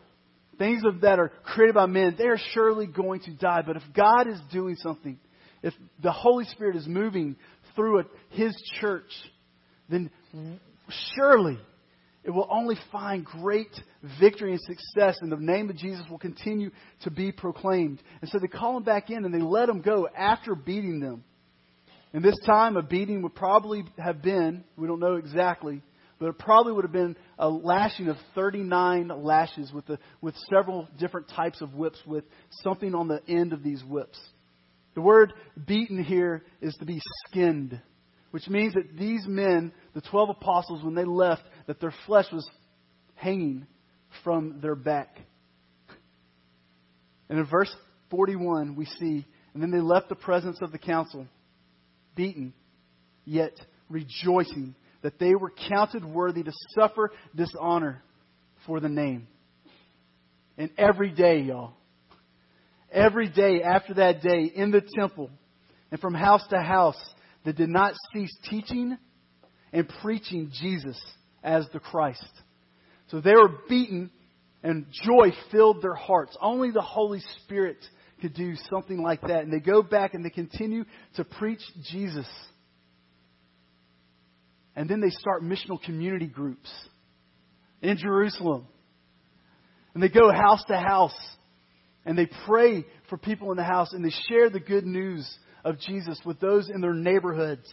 things 0.58 0.84
of, 0.86 1.00
that 1.02 1.20
are 1.20 1.32
created 1.46 1.76
by 1.76 1.86
men, 1.86 2.16
they 2.18 2.28
are 2.28 2.40
surely 2.54 2.86
going 2.86 3.22
to 3.22 3.32
die. 3.32 3.62
But 3.66 3.78
if 3.78 3.84
God 3.96 4.28
is 4.28 4.42
doing 4.52 4.76
something, 4.76 5.18
if 5.64 5.74
the 6.04 6.12
Holy 6.12 6.44
Spirit 6.44 6.76
is 6.76 6.86
moving 6.86 7.38
through 7.78 8.04
His 8.32 8.54
church, 8.82 9.10
then 9.88 10.10
surely 11.16 11.58
it 12.26 12.32
will 12.32 12.48
only 12.52 12.76
find 12.92 13.24
great 13.24 13.72
victory 14.20 14.52
and 14.52 14.60
success, 14.60 15.18
and 15.22 15.32
the 15.32 15.38
name 15.38 15.70
of 15.70 15.78
Jesus 15.78 16.06
will 16.10 16.20
continue 16.20 16.72
to 17.04 17.10
be 17.10 17.32
proclaimed. 17.32 18.04
And 18.20 18.30
so 18.30 18.38
they 18.38 18.48
call 18.48 18.76
him 18.76 18.84
back 18.84 19.10
in 19.10 19.24
and 19.24 19.34
they 19.34 19.42
let 19.42 19.70
him 19.70 19.80
go 19.80 20.10
after 20.14 20.56
beating 20.56 21.00
them. 21.00 21.24
And 22.14 22.24
this 22.24 22.38
time, 22.46 22.76
a 22.78 22.82
beating 22.82 23.22
would 23.22 23.36
probably 23.36 23.84
have 23.98 24.22
been, 24.22 24.64
we 24.78 24.88
don't 24.88 25.00
know 25.00 25.16
exactly, 25.16 25.82
but 26.20 26.28
it 26.28 26.40
probably 26.40 26.74
would 26.74 26.84
have 26.84 26.92
been 26.92 27.16
a 27.38 27.48
lashing 27.48 28.08
of 28.08 28.18
39 28.36 29.10
lashes 29.24 29.72
with, 29.72 29.86
the, 29.86 30.00
with 30.22 30.36
several 30.54 30.88
different 31.00 31.30
types 31.30 31.62
of 31.62 31.76
whips 31.76 32.00
with 32.06 32.24
something 32.64 32.96
on 32.96 33.08
the 33.08 33.22
end 33.28 33.54
of 33.54 33.64
these 33.64 33.84
whips. 33.84 34.20
The 34.96 35.02
word 35.02 35.34
beaten 35.68 36.04
here 36.04 36.44
is 36.62 36.76
to 36.80 36.86
be 36.86 37.00
skinned 37.28 37.80
which 38.32 38.48
means 38.48 38.74
that 38.74 38.96
these 38.98 39.26
men, 39.28 39.72
the 39.94 40.02
12 40.02 40.30
apostles, 40.30 40.84
when 40.84 40.96
they 40.96 41.06
left, 41.06 41.42
that 41.68 41.80
their 41.80 41.94
flesh 42.06 42.26
was 42.32 42.48
hanging 43.16 43.66
from 44.24 44.60
their 44.62 44.76
back. 44.76 45.20
And 47.30 47.40
in 47.40 47.46
verse 47.46 47.74
41, 48.12 48.76
we 48.76 48.86
see, 48.86 49.26
and 49.54 49.62
then 49.62 49.72
they 49.72 49.82
left 49.82 50.10
the 50.10 50.16
presence 50.16 50.60
of 50.62 50.72
the 50.72 50.78
council, 50.78 51.28
beaten, 52.20 52.54
yet 53.24 53.54
rejoicing 53.88 54.76
that 55.04 55.18
they 55.20 55.36
were 55.36 55.54
counted 55.70 56.04
worthy 56.04 56.44
to 56.44 56.52
suffer 56.78 57.12
dishonor 57.34 58.04
for 58.66 58.82
the 58.82 58.90
name. 58.90 59.26
And 60.58 60.70
every 60.78 61.12
day, 61.12 61.40
y'all, 61.40 61.72
every 62.92 63.30
day 63.30 63.62
after 63.64 63.94
that 63.94 64.22
day 64.22 64.52
in 64.54 64.72
the 64.72 64.82
temple 65.00 65.30
and 65.92 66.02
from 66.02 66.14
house 66.14 66.46
to 66.50 66.62
house, 66.62 67.00
they 67.46 67.54
did 67.54 67.70
not 67.70 67.94
cease 68.14 68.36
teaching 68.50 68.98
and 69.72 69.88
preaching 70.02 70.52
Jesus 70.60 71.02
as 71.42 71.66
the 71.72 71.80
Christ. 71.80 72.28
So 73.12 73.22
they 73.22 73.32
were 73.34 73.62
beaten 73.70 74.12
and 74.62 74.88
joy 75.06 75.32
filled 75.54 75.82
their 75.82 75.96
hearts. 75.96 76.36
Only 76.42 76.72
the 76.72 76.82
Holy 76.82 77.22
Spirit 77.44 77.78
could 78.20 78.34
do 78.34 78.56
something 78.70 79.02
like 79.02 79.22
that. 79.22 79.44
And 79.44 79.52
they 79.52 79.60
go 79.60 79.82
back 79.82 80.14
and 80.14 80.24
they 80.24 80.30
continue 80.30 80.86
to 81.16 81.24
preach 81.24 81.62
Jesus. 81.92 82.28
And 84.76 84.90
then 84.90 85.02
they 85.02 85.10
start 85.10 85.44
missional 85.44 85.82
community 85.82 86.28
groups 86.28 86.70
in 87.82 87.98
Jerusalem. 87.98 88.68
And 89.94 90.04
they 90.04 90.10
go 90.10 90.32
house 90.32 90.64
to 90.68 90.78
house 90.78 91.18
and 92.06 92.18
they 92.18 92.28
pray 92.48 92.86
for 93.10 93.18
people 93.18 93.52
in 93.52 93.58
the 93.58 93.64
house 93.64 93.94
and 93.94 94.04
they 94.04 94.14
share 94.30 94.50
the 94.50 94.60
good 94.60 94.86
news 94.86 95.30
of 95.66 95.80
Jesus 95.80 96.20
with 96.26 96.40
those 96.40 96.70
in 96.70 96.82
their 96.82 96.94
neighborhoods. 96.94 97.68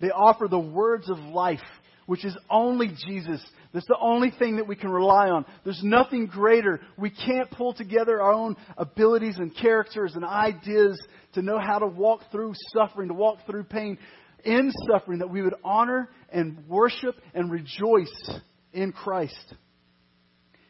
They 0.00 0.10
offer 0.10 0.46
the 0.48 0.58
words 0.58 1.10
of 1.10 1.18
life, 1.18 1.62
which 2.06 2.24
is 2.24 2.36
only 2.50 2.88
Jesus. 3.06 3.44
That's 3.74 3.86
the 3.86 3.98
only 4.00 4.30
thing 4.30 4.56
that 4.56 4.68
we 4.68 4.76
can 4.76 4.88
rely 4.88 5.30
on. 5.30 5.44
There's 5.64 5.82
nothing 5.82 6.26
greater. 6.26 6.80
We 6.96 7.10
can't 7.10 7.50
pull 7.50 7.74
together 7.74 8.22
our 8.22 8.32
own 8.32 8.56
abilities 8.78 9.36
and 9.38 9.54
characters 9.54 10.12
and 10.14 10.24
ideas 10.24 10.96
to 11.32 11.42
know 11.42 11.58
how 11.58 11.80
to 11.80 11.86
walk 11.88 12.20
through 12.30 12.54
suffering, 12.72 13.08
to 13.08 13.14
walk 13.14 13.38
through 13.46 13.64
pain. 13.64 13.98
In 14.44 14.70
suffering, 14.88 15.18
that 15.18 15.30
we 15.30 15.42
would 15.42 15.56
honor 15.64 16.08
and 16.32 16.68
worship 16.68 17.16
and 17.34 17.50
rejoice 17.50 18.30
in 18.72 18.92
Christ. 18.92 19.54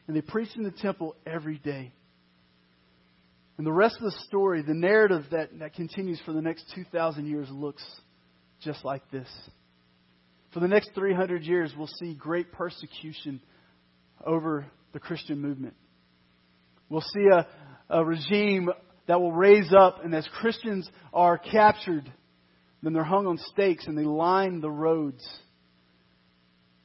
And 0.06 0.16
they 0.16 0.22
preach 0.22 0.56
in 0.56 0.62
the 0.62 0.70
temple 0.70 1.14
every 1.26 1.58
day. 1.58 1.92
And 3.58 3.66
the 3.66 3.72
rest 3.72 3.96
of 3.96 4.04
the 4.04 4.18
story, 4.26 4.62
the 4.62 4.72
narrative 4.72 5.26
that, 5.30 5.58
that 5.58 5.74
continues 5.74 6.20
for 6.24 6.32
the 6.32 6.40
next 6.42 6.72
2,000 6.74 7.26
years, 7.26 7.48
looks 7.50 7.84
just 8.62 8.82
like 8.82 9.02
this. 9.10 9.28
For 10.54 10.60
the 10.60 10.68
next 10.68 10.92
300 10.94 11.42
years, 11.42 11.72
we'll 11.76 11.88
see 11.88 12.14
great 12.14 12.52
persecution 12.52 13.42
over 14.24 14.66
the 14.92 15.00
Christian 15.00 15.40
movement. 15.40 15.74
We'll 16.88 17.00
see 17.00 17.26
a, 17.32 17.48
a 17.90 18.04
regime 18.04 18.70
that 19.08 19.20
will 19.20 19.32
raise 19.32 19.74
up, 19.76 20.04
and 20.04 20.14
as 20.14 20.28
Christians 20.40 20.88
are 21.12 21.38
captured, 21.38 22.10
then 22.84 22.92
they're 22.92 23.02
hung 23.02 23.26
on 23.26 23.36
stakes 23.36 23.88
and 23.88 23.98
they 23.98 24.04
line 24.04 24.60
the 24.60 24.70
roads, 24.70 25.26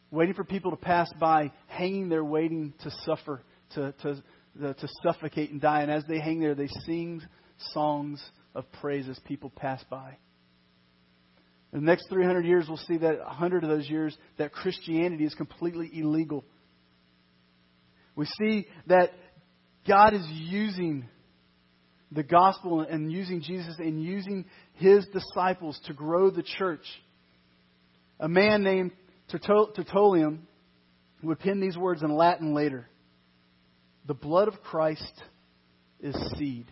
waiting 0.10 0.34
for 0.34 0.44
people 0.44 0.72
to 0.72 0.78
pass 0.78 1.12
by, 1.20 1.52
hanging 1.68 2.10
there, 2.10 2.26
waiting 2.26 2.74
to 2.82 2.90
suffer, 3.06 3.44
to, 3.76 3.94
to, 4.02 4.24
uh, 4.66 4.74
to 4.74 4.88
suffocate 5.04 5.52
and 5.52 5.62
die. 5.62 5.84
And 5.84 5.92
as 5.92 6.04
they 6.10 6.20
hang 6.20 6.40
there, 6.40 6.56
they 6.56 6.70
sing 6.88 7.22
songs 7.74 8.20
of 8.56 8.66
praise 8.82 9.08
as 9.08 9.20
people 9.26 9.52
pass 9.52 9.84
by. 9.92 10.18
In 11.72 11.82
the 11.82 11.86
next 11.86 12.10
300 12.10 12.46
years, 12.46 12.66
we'll 12.68 12.78
see 12.78 12.98
that 12.98 13.20
100 13.20 13.64
of 13.64 13.70
those 13.70 13.88
years, 13.88 14.18
that 14.38 14.52
Christianity 14.52 15.26
is 15.26 15.36
completely 15.36 15.90
illegal. 15.94 16.44
We 18.16 18.26
see 18.40 18.68
that 18.88 19.12
God 19.88 20.14
is 20.14 20.26
using 20.30 21.08
the 22.12 22.24
gospel 22.24 22.82
and 22.82 23.12
using 23.12 23.42
Jesus 23.42 23.76
and 23.78 24.04
using 24.04 24.46
his 24.74 25.06
disciples 25.14 25.80
to 25.86 25.94
grow 25.94 26.32
the 26.32 26.44
church. 26.44 26.86
A 28.20 28.28
man 28.28 28.64
named 28.64 28.92
Tertullian 29.30 30.48
would 31.22 31.40
pen 31.40 31.60
these 31.60 31.78
words 31.78 32.02
in 32.02 32.16
Latin 32.16 32.54
later 32.54 32.88
The 34.08 34.16
blood 34.16 34.48
of 34.48 34.62
Christ 34.64 35.14
is 36.02 36.16
seed. 36.38 36.66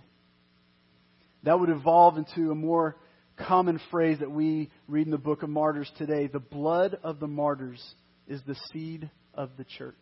That 1.43 1.59
would 1.59 1.69
evolve 1.69 2.17
into 2.17 2.51
a 2.51 2.55
more 2.55 2.97
common 3.37 3.79
phrase 3.91 4.19
that 4.19 4.31
we 4.31 4.69
read 4.87 5.07
in 5.07 5.11
the 5.11 5.17
book 5.17 5.43
of 5.43 5.49
Martyrs 5.49 5.91
today. 5.97 6.27
The 6.27 6.39
blood 6.39 6.97
of 7.03 7.19
the 7.19 7.27
martyrs 7.27 7.83
is 8.27 8.41
the 8.45 8.55
seed 8.71 9.09
of 9.33 9.51
the 9.57 9.63
church. 9.63 9.95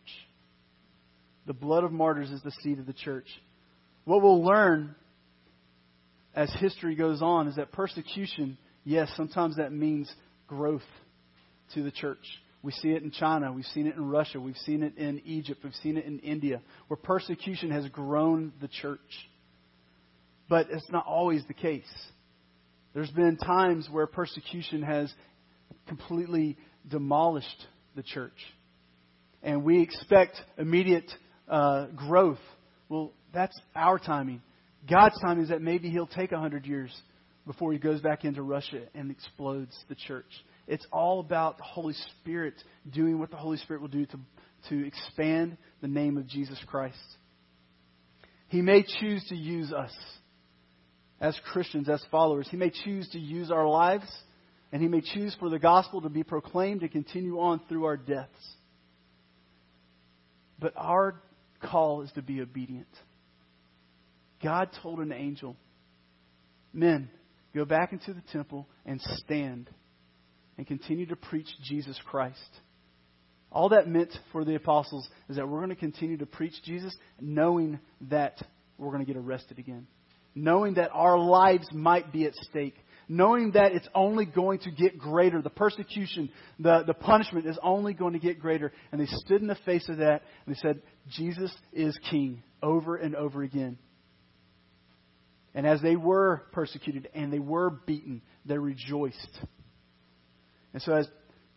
The 1.46 1.52
blood 1.52 1.84
of 1.84 1.92
martyrs 1.92 2.30
is 2.30 2.42
the 2.42 2.52
seed 2.62 2.78
of 2.78 2.86
the 2.86 2.92
church. 2.92 3.26
What 4.04 4.22
we'll 4.22 4.44
learn 4.44 4.94
as 6.34 6.52
history 6.60 6.94
goes 6.94 7.22
on 7.22 7.48
is 7.48 7.56
that 7.56 7.72
persecution, 7.72 8.58
yes, 8.84 9.10
sometimes 9.16 9.56
that 9.56 9.72
means 9.72 10.12
growth 10.46 10.82
to 11.74 11.82
the 11.82 11.90
church. 11.90 12.24
We 12.62 12.72
see 12.72 12.90
it 12.90 13.02
in 13.02 13.10
China. 13.10 13.52
We've 13.52 13.64
seen 13.66 13.86
it 13.86 13.94
in 13.94 14.08
Russia. 14.08 14.40
We've 14.40 14.56
seen 14.58 14.82
it 14.82 14.96
in 14.96 15.22
Egypt. 15.24 15.60
We've 15.62 15.74
seen 15.74 15.96
it 15.96 16.04
in 16.04 16.18
India, 16.18 16.60
where 16.88 16.96
persecution 16.96 17.70
has 17.70 17.86
grown 17.88 18.52
the 18.60 18.68
church. 18.68 19.00
But 20.48 20.68
it's 20.70 20.90
not 20.90 21.06
always 21.06 21.42
the 21.46 21.54
case. 21.54 21.84
There's 22.96 23.10
been 23.10 23.36
times 23.36 23.90
where 23.92 24.06
persecution 24.06 24.80
has 24.80 25.12
completely 25.86 26.56
demolished 26.88 27.66
the 27.94 28.02
church. 28.02 28.38
And 29.42 29.64
we 29.64 29.82
expect 29.82 30.40
immediate 30.56 31.04
uh, 31.46 31.88
growth. 31.88 32.38
Well, 32.88 33.12
that's 33.34 33.54
our 33.74 33.98
timing. 33.98 34.40
God's 34.90 35.20
timing 35.20 35.42
is 35.44 35.50
that 35.50 35.60
maybe 35.60 35.90
He'll 35.90 36.06
take 36.06 36.32
100 36.32 36.64
years 36.64 36.90
before 37.46 37.70
He 37.70 37.78
goes 37.78 38.00
back 38.00 38.24
into 38.24 38.40
Russia 38.40 38.84
and 38.94 39.10
explodes 39.10 39.76
the 39.90 39.94
church. 39.94 40.32
It's 40.66 40.86
all 40.90 41.20
about 41.20 41.58
the 41.58 41.64
Holy 41.64 41.94
Spirit 42.22 42.54
doing 42.94 43.18
what 43.18 43.30
the 43.30 43.36
Holy 43.36 43.58
Spirit 43.58 43.82
will 43.82 43.88
do 43.88 44.06
to, 44.06 44.18
to 44.70 44.86
expand 44.86 45.58
the 45.82 45.88
name 45.88 46.16
of 46.16 46.26
Jesus 46.28 46.58
Christ. 46.66 46.96
He 48.48 48.62
may 48.62 48.86
choose 49.00 49.22
to 49.28 49.36
use 49.36 49.70
us 49.70 49.92
as 51.20 51.38
Christians, 51.52 51.88
as 51.88 52.02
followers. 52.10 52.48
He 52.50 52.56
may 52.56 52.70
choose 52.70 53.08
to 53.10 53.18
use 53.18 53.50
our 53.50 53.66
lives, 53.66 54.06
and 54.72 54.82
He 54.82 54.88
may 54.88 55.00
choose 55.00 55.34
for 55.38 55.48
the 55.48 55.58
gospel 55.58 56.02
to 56.02 56.08
be 56.08 56.22
proclaimed 56.22 56.80
to 56.80 56.88
continue 56.88 57.40
on 57.40 57.60
through 57.68 57.84
our 57.84 57.96
deaths. 57.96 58.54
But 60.58 60.72
our 60.76 61.20
call 61.62 62.02
is 62.02 62.10
to 62.12 62.22
be 62.22 62.40
obedient. 62.40 62.88
God 64.42 64.70
told 64.82 65.00
an 65.00 65.12
angel, 65.12 65.56
Men, 66.72 67.08
go 67.54 67.64
back 67.64 67.92
into 67.92 68.12
the 68.12 68.22
temple 68.32 68.66
and 68.84 69.00
stand 69.00 69.70
and 70.58 70.66
continue 70.66 71.06
to 71.06 71.16
preach 71.16 71.48
Jesus 71.64 71.98
Christ. 72.06 72.38
All 73.50 73.70
that 73.70 73.88
meant 73.88 74.12
for 74.32 74.44
the 74.44 74.54
apostles 74.54 75.08
is 75.30 75.36
that 75.36 75.48
we're 75.48 75.60
going 75.60 75.70
to 75.70 75.76
continue 75.76 76.18
to 76.18 76.26
preach 76.26 76.52
Jesus 76.64 76.94
knowing 77.18 77.78
that 78.02 78.36
we're 78.76 78.90
going 78.90 79.04
to 79.04 79.10
get 79.10 79.16
arrested 79.16 79.58
again 79.58 79.86
knowing 80.36 80.74
that 80.74 80.90
our 80.92 81.18
lives 81.18 81.66
might 81.72 82.12
be 82.12 82.26
at 82.26 82.34
stake, 82.34 82.76
knowing 83.08 83.52
that 83.52 83.72
it's 83.72 83.88
only 83.94 84.26
going 84.26 84.58
to 84.60 84.70
get 84.70 84.98
greater. 84.98 85.40
The 85.40 85.50
persecution, 85.50 86.30
the, 86.60 86.84
the 86.86 86.94
punishment 86.94 87.46
is 87.46 87.58
only 87.62 87.94
going 87.94 88.12
to 88.12 88.18
get 88.18 88.38
greater. 88.38 88.70
And 88.92 89.00
they 89.00 89.06
stood 89.06 89.40
in 89.40 89.48
the 89.48 89.58
face 89.64 89.88
of 89.88 89.96
that 89.98 90.22
and 90.44 90.54
they 90.54 90.58
said, 90.60 90.82
Jesus 91.08 91.52
is 91.72 91.98
king 92.10 92.42
over 92.62 92.96
and 92.96 93.16
over 93.16 93.42
again. 93.42 93.78
And 95.54 95.66
as 95.66 95.80
they 95.80 95.96
were 95.96 96.42
persecuted 96.52 97.08
and 97.14 97.32
they 97.32 97.38
were 97.38 97.70
beaten, 97.70 98.20
they 98.44 98.58
rejoiced. 98.58 99.38
And 100.74 100.82
so, 100.82 100.92
as 100.92 101.08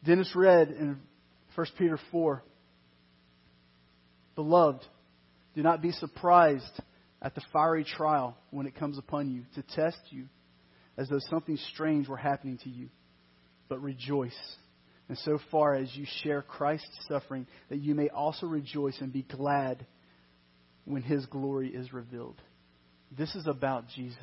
Dennis 0.05 0.31
read 0.33 0.69
in 0.69 0.97
1 1.55 1.67
Peter 1.77 1.99
4, 2.11 2.41
Beloved, 4.35 4.85
do 5.53 5.61
not 5.61 5.81
be 5.81 5.91
surprised 5.91 6.81
at 7.21 7.35
the 7.35 7.41
fiery 7.51 7.83
trial 7.83 8.37
when 8.51 8.65
it 8.65 8.75
comes 8.75 8.97
upon 8.97 9.29
you 9.29 9.43
to 9.55 9.63
test 9.75 9.99
you 10.09 10.25
as 10.97 11.09
though 11.09 11.19
something 11.29 11.57
strange 11.73 12.07
were 12.07 12.17
happening 12.17 12.57
to 12.63 12.69
you. 12.69 12.89
But 13.67 13.81
rejoice. 13.81 14.37
And 15.07 15.17
so 15.19 15.39
far 15.51 15.75
as 15.75 15.95
you 15.95 16.05
share 16.23 16.41
Christ's 16.41 17.05
suffering, 17.07 17.47
that 17.69 17.79
you 17.79 17.95
may 17.95 18.09
also 18.09 18.45
rejoice 18.47 18.97
and 18.99 19.11
be 19.11 19.23
glad 19.23 19.85
when 20.85 21.01
his 21.01 21.25
glory 21.27 21.69
is 21.69 21.93
revealed. 21.93 22.41
This 23.17 23.33
is 23.35 23.47
about 23.47 23.87
Jesus 23.95 24.17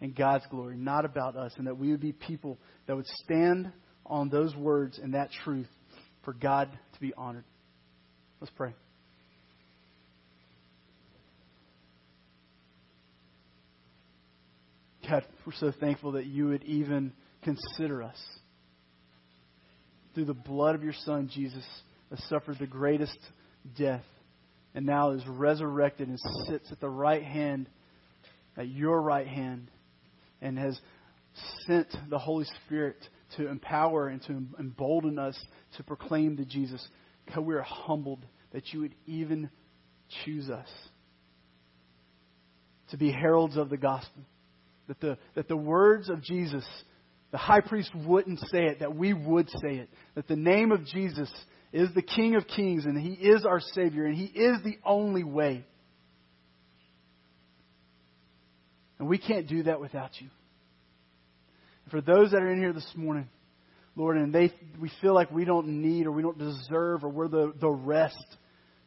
and 0.00 0.14
God's 0.14 0.46
glory, 0.50 0.76
not 0.76 1.04
about 1.04 1.36
us, 1.36 1.52
and 1.56 1.66
that 1.66 1.78
we 1.78 1.90
would 1.90 2.00
be 2.00 2.12
people 2.12 2.58
that 2.86 2.96
would 2.96 3.06
stand 3.24 3.72
on 4.06 4.28
those 4.28 4.54
words 4.56 4.98
and 4.98 5.14
that 5.14 5.30
truth 5.44 5.68
for 6.24 6.32
God 6.32 6.70
to 6.94 7.00
be 7.00 7.12
honored. 7.16 7.44
Let's 8.40 8.52
pray. 8.56 8.74
God, 15.10 15.24
we're 15.44 15.52
so 15.54 15.72
thankful 15.80 16.12
that 16.12 16.26
you 16.26 16.48
would 16.48 16.62
even 16.62 17.12
consider 17.42 18.00
us. 18.02 18.18
Through 20.14 20.26
the 20.26 20.34
blood 20.34 20.76
of 20.76 20.84
your 20.84 20.94
Son, 21.04 21.28
Jesus 21.32 21.64
has 22.10 22.22
suffered 22.28 22.58
the 22.60 22.66
greatest 22.66 23.18
death 23.76 24.04
and 24.72 24.86
now 24.86 25.10
is 25.10 25.26
resurrected 25.26 26.08
and 26.08 26.18
sits 26.46 26.70
at 26.70 26.80
the 26.80 26.88
right 26.88 27.24
hand, 27.24 27.68
at 28.56 28.68
your 28.68 29.02
right 29.02 29.26
hand, 29.26 29.68
and 30.40 30.56
has 30.56 30.78
sent 31.66 31.88
the 32.08 32.18
Holy 32.18 32.46
Spirit 32.64 32.96
to 33.36 33.48
empower 33.48 34.06
and 34.06 34.22
to 34.22 34.44
embolden 34.60 35.18
us 35.18 35.36
to 35.76 35.82
proclaim 35.82 36.36
the 36.36 36.44
Jesus. 36.44 36.86
God, 37.34 37.40
we 37.40 37.54
are 37.56 37.62
humbled 37.62 38.24
that 38.52 38.72
you 38.72 38.80
would 38.80 38.94
even 39.06 39.50
choose 40.24 40.50
us 40.50 40.68
to 42.90 42.96
be 42.96 43.10
heralds 43.10 43.56
of 43.56 43.70
the 43.70 43.76
gospel 43.76 44.22
that 44.90 45.00
the, 45.00 45.18
that 45.36 45.46
the 45.46 45.56
words 45.56 46.08
of 46.08 46.20
Jesus, 46.20 46.64
the 47.30 47.38
high 47.38 47.60
priest 47.60 47.92
wouldn't 47.94 48.40
say 48.50 48.64
it, 48.64 48.80
that 48.80 48.96
we 48.96 49.12
would 49.12 49.48
say 49.48 49.76
it. 49.76 49.88
That 50.16 50.26
the 50.26 50.34
name 50.34 50.72
of 50.72 50.84
Jesus 50.84 51.30
is 51.72 51.88
the 51.94 52.02
King 52.02 52.34
of 52.34 52.48
Kings 52.48 52.86
and 52.86 53.00
He 53.00 53.12
is 53.12 53.44
our 53.44 53.60
Savior 53.60 54.04
and 54.04 54.16
He 54.16 54.24
is 54.24 54.60
the 54.64 54.78
only 54.84 55.22
way. 55.22 55.64
And 58.98 59.08
we 59.08 59.16
can't 59.16 59.46
do 59.46 59.62
that 59.62 59.80
without 59.80 60.10
you. 60.20 60.26
For 61.92 62.00
those 62.00 62.32
that 62.32 62.42
are 62.42 62.50
in 62.50 62.58
here 62.58 62.72
this 62.72 62.92
morning, 62.96 63.28
Lord, 63.94 64.16
and 64.16 64.34
they 64.34 64.52
we 64.80 64.90
feel 65.00 65.14
like 65.14 65.30
we 65.30 65.44
don't 65.44 65.68
need 65.68 66.08
or 66.08 66.10
we 66.10 66.22
don't 66.22 66.38
deserve 66.38 67.04
or 67.04 67.10
we're 67.10 67.28
the, 67.28 67.52
the 67.60 67.70
rest 67.70 68.16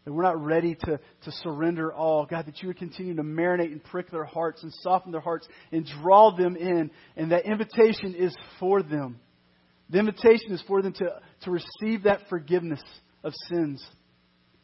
that 0.06 0.12
we're 0.12 0.24
not 0.24 0.44
ready 0.44 0.76
to, 0.76 1.00
to 1.24 1.32
surrender 1.44 1.94
all. 1.94 2.26
God, 2.26 2.46
that 2.48 2.62
you 2.62 2.68
would 2.68 2.78
continue 2.78 3.16
to 3.16 3.24
marinate 3.24 3.72
and 3.72 3.84
prick 3.84 4.12
their 4.12 4.26
hearts 4.26 4.64
and 4.64 4.74
soften 4.82 5.12
their 5.12 5.22
hearts 5.22 5.48
and 5.72 5.86
draw 6.02 6.36
them 6.36 6.56
in. 6.56 6.92
And 7.16 7.32
that 7.32 7.46
invitation 7.46 8.16
is 8.16 8.36
for 8.60 8.84
them. 8.84 9.20
The 9.90 10.00
invitation 10.00 10.52
is 10.52 10.64
for 10.68 10.82
them 10.82 10.94
to, 10.94 11.22
to 11.44 11.52
receive 11.52 12.04
that 12.04 12.22
forgiveness 12.30 12.82
of 13.24 13.34
sins 13.50 13.86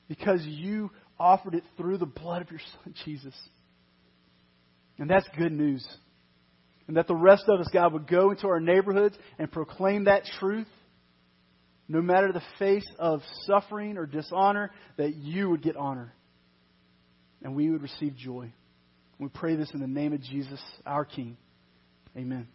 because 0.07 0.43
you 0.45 0.91
offered 1.19 1.55
it 1.55 1.63
through 1.77 1.97
the 1.99 2.05
blood 2.05 2.41
of 2.41 2.51
your 2.51 2.59
Son, 2.59 2.93
Jesus. 3.05 3.35
And 4.97 5.09
that's 5.09 5.27
good 5.37 5.51
news. 5.51 5.87
And 6.87 6.97
that 6.97 7.07
the 7.07 7.15
rest 7.15 7.43
of 7.47 7.59
us, 7.59 7.67
God, 7.71 7.93
would 7.93 8.07
go 8.07 8.31
into 8.31 8.47
our 8.47 8.59
neighborhoods 8.59 9.15
and 9.37 9.51
proclaim 9.51 10.05
that 10.05 10.23
truth 10.39 10.67
no 11.89 12.01
matter 12.01 12.31
the 12.31 12.43
face 12.59 12.85
of 12.99 13.21
suffering 13.45 13.97
or 13.97 14.05
dishonor, 14.05 14.71
that 14.97 15.15
you 15.15 15.49
would 15.49 15.63
get 15.63 15.75
honor 15.75 16.13
and 17.41 17.55
we 17.55 17.69
would 17.71 17.81
receive 17.81 18.15
joy. 18.15 18.53
We 19.17 19.27
pray 19.27 19.55
this 19.55 19.71
in 19.73 19.81
the 19.81 19.87
name 19.87 20.13
of 20.13 20.21
Jesus, 20.21 20.61
our 20.85 21.03
King. 21.03 21.35
Amen. 22.15 22.47